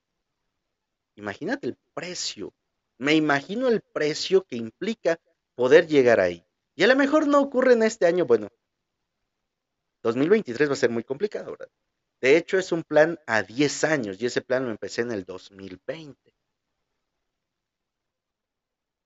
[1.17, 2.55] Imagínate el precio.
[2.97, 5.21] Me imagino el precio que implica
[5.55, 6.47] poder llegar ahí.
[6.75, 8.49] Y a lo mejor no ocurre en este año, bueno,
[10.03, 11.69] 2023 va a ser muy complicado, ¿verdad?
[12.21, 15.25] De hecho, es un plan a 10 años y ese plan lo empecé en el
[15.25, 16.35] 2020.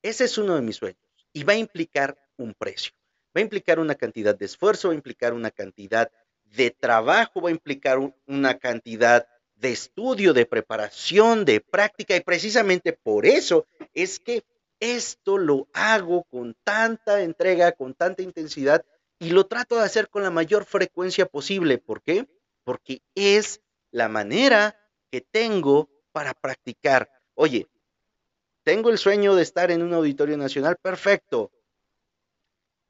[0.02, 1.00] Ese es uno de mis sueños
[1.32, 2.92] y va a implicar un precio.
[3.36, 6.10] Va a implicar una cantidad de esfuerzo, va a implicar una cantidad
[6.44, 12.92] de trabajo, va a implicar una cantidad de estudio, de preparación, de práctica y precisamente
[12.92, 14.44] por eso es que
[14.81, 18.85] esto lo hago con tanta entrega, con tanta intensidad
[19.18, 21.79] y lo trato de hacer con la mayor frecuencia posible.
[21.79, 22.29] ¿Por qué?
[22.64, 23.61] Porque es
[23.91, 24.79] la manera
[25.11, 27.11] que tengo para practicar.
[27.35, 27.68] Oye,
[28.62, 31.53] tengo el sueño de estar en un auditorio nacional, perfecto.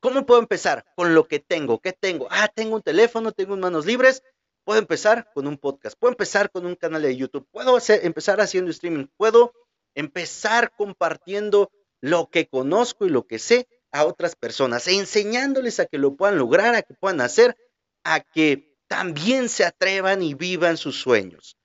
[0.01, 0.85] ¿Cómo puedo empezar?
[0.95, 1.81] Con lo que tengo.
[1.81, 2.29] ¿Qué tengo?
[2.31, 4.23] Ah, tengo un teléfono, tengo manos libres.
[4.65, 8.73] Puedo empezar con un podcast, puedo empezar con un canal de YouTube, puedo empezar haciendo
[8.73, 9.53] streaming, puedo
[9.97, 15.99] empezar compartiendo lo que conozco y lo que sé a otras personas, enseñándoles a que
[15.99, 17.57] lo puedan lograr, a que puedan hacer,
[18.05, 21.57] a que también se atrevan y vivan sus sueños.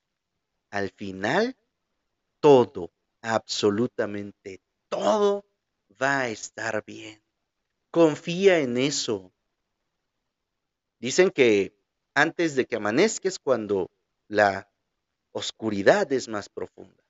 [0.72, 1.58] Al final,
[2.40, 5.46] todo, absolutamente todo
[6.02, 7.22] va a estar bien.
[7.92, 9.34] Confía en eso.
[11.00, 11.76] Dicen que
[12.14, 13.92] antes de que amanezca es cuando
[14.30, 14.72] la
[15.34, 17.01] oscuridad es más profunda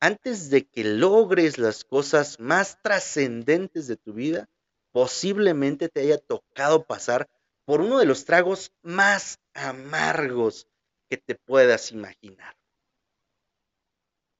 [0.00, 4.48] antes de que logres las cosas más trascendentes de tu vida,
[4.92, 7.28] posiblemente te haya tocado pasar
[7.66, 10.66] por uno de los tragos más amargos
[11.08, 12.56] que te puedas imaginar.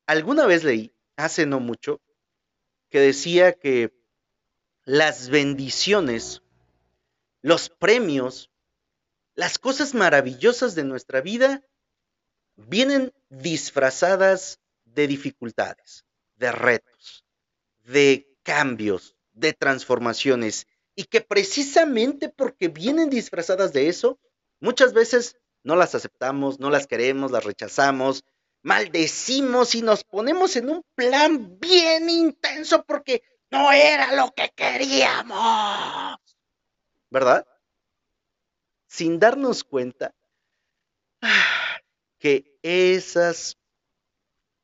[0.06, 2.00] Alguna vez leí, hace no mucho,
[2.88, 3.92] que decía que
[4.84, 6.42] las bendiciones,
[7.42, 8.50] los premios,
[9.34, 11.62] las cosas maravillosas de nuestra vida
[12.56, 14.58] vienen disfrazadas
[14.94, 16.04] de dificultades,
[16.36, 17.24] de retos,
[17.84, 24.18] de cambios, de transformaciones, y que precisamente porque vienen disfrazadas de eso,
[24.60, 28.24] muchas veces no las aceptamos, no las queremos, las rechazamos,
[28.62, 36.18] maldecimos y nos ponemos en un plan bien intenso porque no era lo que queríamos.
[37.10, 37.46] ¿Verdad?
[38.86, 40.14] Sin darnos cuenta
[42.18, 43.56] que esas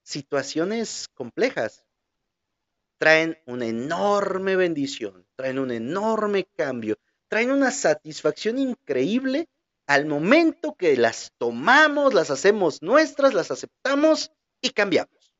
[0.07, 1.84] situaciones complejas
[2.96, 6.96] traen una enorme bendición, traen un enorme cambio,
[7.28, 9.48] traen una satisfacción increíble
[9.88, 14.30] al momento que las tomamos, las hacemos nuestras, las aceptamos
[14.61, 15.32] y cambiamos.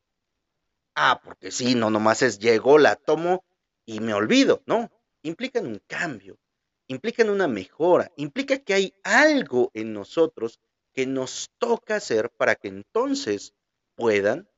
[0.95, 3.45] Ah, porque si no nomás es llegó, la tomo
[3.85, 4.91] y me olvido, no,
[5.21, 6.37] implican un cambio,
[6.87, 10.59] implican una mejora, implica que hay algo en nosotros
[10.93, 13.53] que nos toca hacer para que entonces
[13.95, 14.49] puedan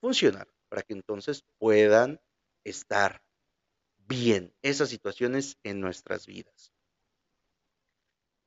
[0.00, 2.20] funcionar para que entonces puedan
[2.64, 3.22] estar
[3.98, 6.72] bien esas situaciones en nuestras vidas.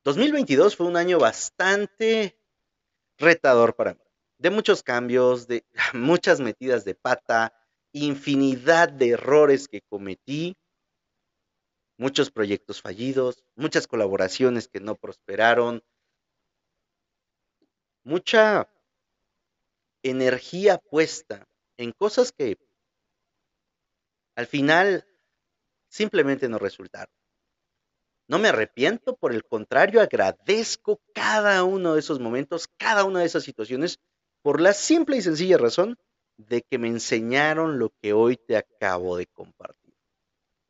[0.03, 2.39] 2022 fue un año bastante
[3.17, 4.01] retador para mí,
[4.37, 7.53] de muchos cambios, de muchas metidas de pata,
[7.91, 10.57] infinidad de errores que cometí,
[11.97, 15.83] muchos proyectos fallidos, muchas colaboraciones que no prosperaron,
[18.03, 18.69] mucha
[20.03, 21.45] energía puesta
[21.77, 22.57] en cosas que
[24.35, 25.05] al final
[25.89, 27.13] simplemente no resultaron.
[28.27, 33.25] No me arrepiento, por el contrario, agradezco cada uno de esos momentos, cada una de
[33.25, 33.99] esas situaciones,
[34.43, 35.97] por la simple y sencilla razón
[36.37, 39.95] de que me enseñaron lo que hoy te acabo de compartir.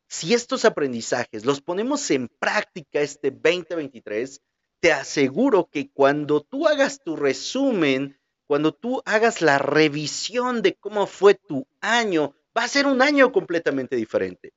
[0.08, 4.40] Si estos aprendizajes los ponemos en práctica este 2023,
[4.80, 8.19] te aseguro que cuando tú hagas tu resumen,
[8.50, 13.30] cuando tú hagas la revisión de cómo fue tu año, va a ser un año
[13.30, 14.54] completamente diferente.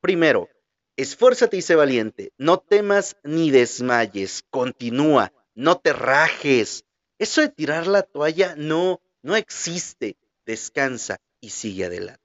[0.00, 0.48] Primero,
[0.94, 6.84] esfuérzate y sé valiente, no temas ni desmayes, continúa, no te rajes.
[7.18, 10.16] Eso de tirar la toalla no, no existe.
[10.46, 12.22] Descansa y sigue adelante.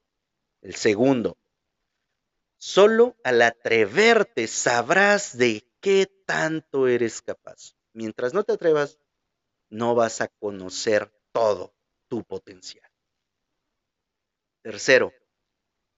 [0.62, 1.36] El segundo,
[2.58, 7.74] solo al atreverte sabrás de qué tanto eres capaz.
[7.94, 9.00] Mientras no te atrevas,
[9.70, 11.74] no vas a conocer todo
[12.08, 12.90] tu potencial.
[14.62, 15.14] Tercero,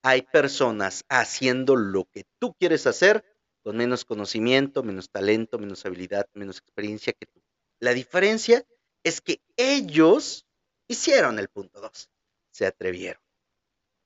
[0.02, 3.24] hay personas haciendo lo que tú quieres hacer
[3.62, 7.42] con menos conocimiento, menos talento, menos habilidad, menos experiencia que tú.
[7.78, 8.64] La diferencia
[9.02, 10.46] es que ellos
[10.88, 12.10] hicieron el punto 2,
[12.50, 13.22] se atrevieron.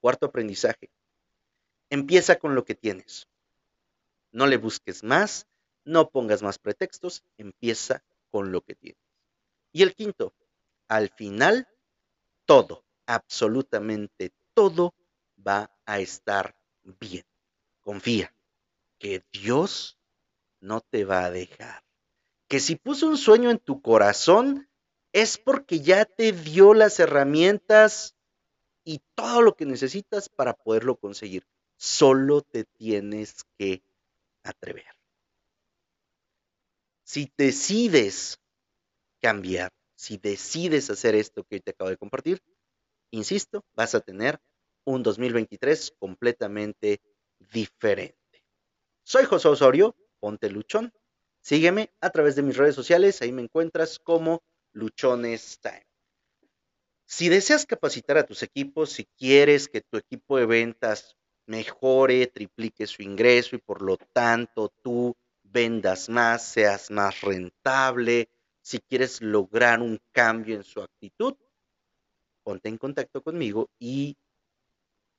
[0.01, 0.91] Cuarto aprendizaje,
[1.91, 3.29] empieza con lo que tienes.
[4.33, 5.47] No le busques más,
[5.85, 9.04] no pongas más pretextos, empieza con lo que tienes.
[9.75, 10.33] Y el quinto,
[10.87, 11.67] al final,
[12.47, 14.95] todo, absolutamente todo
[15.47, 16.55] va a estar
[17.01, 17.25] bien.
[17.81, 18.33] Confía
[19.01, 19.99] que Dios
[20.61, 21.83] no te va a dejar.
[22.47, 24.69] Que si puso un sueño en tu corazón
[25.13, 28.15] es porque ya te dio las herramientas
[28.85, 31.45] y todo lo que necesitas para poderlo conseguir.
[31.77, 33.83] Solo te tienes que
[34.45, 34.87] atrever.
[37.03, 38.39] Si decides
[39.25, 42.43] cambiar, si decides hacer esto que te acabo de compartir,
[43.11, 44.39] insisto, vas a tener
[44.85, 47.01] un 2023 completamente
[47.39, 48.45] diferente.
[49.03, 50.93] Soy José Osorio, ponte luchón.
[51.41, 54.43] Sígueme a través de mis redes sociales, ahí me encuentras como
[54.75, 55.87] Luchones Time.
[57.07, 61.17] Si deseas capacitar a tus equipos, si quieres que tu equipo de ventas
[61.47, 68.29] mejore, triplique su ingreso y por lo tanto tú vendas más, seas más rentable,
[68.65, 71.37] si quieres lograr un cambio en su actitud,
[72.43, 74.17] ponte en contacto conmigo y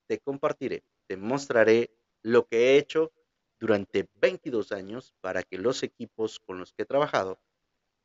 [0.07, 3.13] te compartiré, te mostraré lo que he hecho
[3.59, 7.39] durante 22 años para que los equipos con los que he trabajado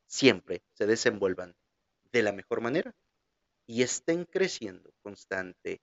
[0.07, 1.57] siempre se desenvuelvan
[2.13, 2.95] de la mejor manera
[3.67, 5.81] y estén creciendo constantemente.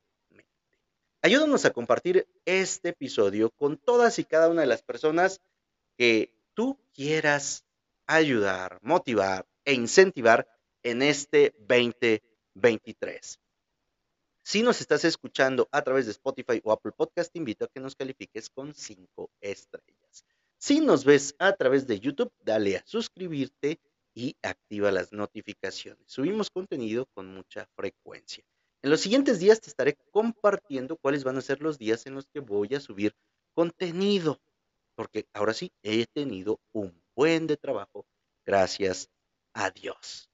[1.24, 5.42] Ayúdanos a compartir este episodio con todas y cada una de las personas
[5.98, 7.67] que tú quieras
[8.08, 10.48] ayudar, motivar e incentivar
[10.84, 13.40] en este 2023.
[14.44, 17.82] Si nos estás escuchando a través de Spotify o Apple Podcast, te invito a que
[17.82, 20.26] nos califiques con cinco estrellas.
[20.58, 23.80] Si nos ves a través de YouTube, dale a suscribirte
[24.14, 26.02] y activa las notificaciones.
[26.08, 28.44] Subimos contenido con mucha frecuencia.
[28.82, 32.28] En los siguientes días te estaré compartiendo cuáles van a ser los días en los
[32.28, 33.14] que voy a subir
[33.54, 34.40] contenido,
[34.96, 38.06] porque ahora sí he tenido un buen de trabajo,
[38.46, 39.10] gracias
[39.54, 40.30] a Dios.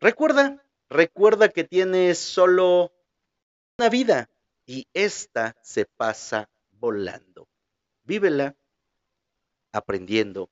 [0.00, 0.60] Recuerda
[0.94, 2.92] Recuerda que tienes solo
[3.78, 4.30] una vida
[4.64, 7.48] y esta se pasa volando.
[8.04, 8.54] Vívela
[9.72, 10.50] aprendiendo,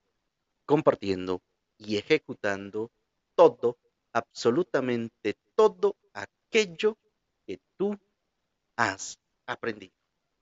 [0.66, 1.42] compartiendo
[1.78, 2.90] y ejecutando
[3.36, 3.78] todo,
[4.12, 6.98] absolutamente todo aquello
[7.46, 7.96] que tú
[8.76, 10.01] has aprendido.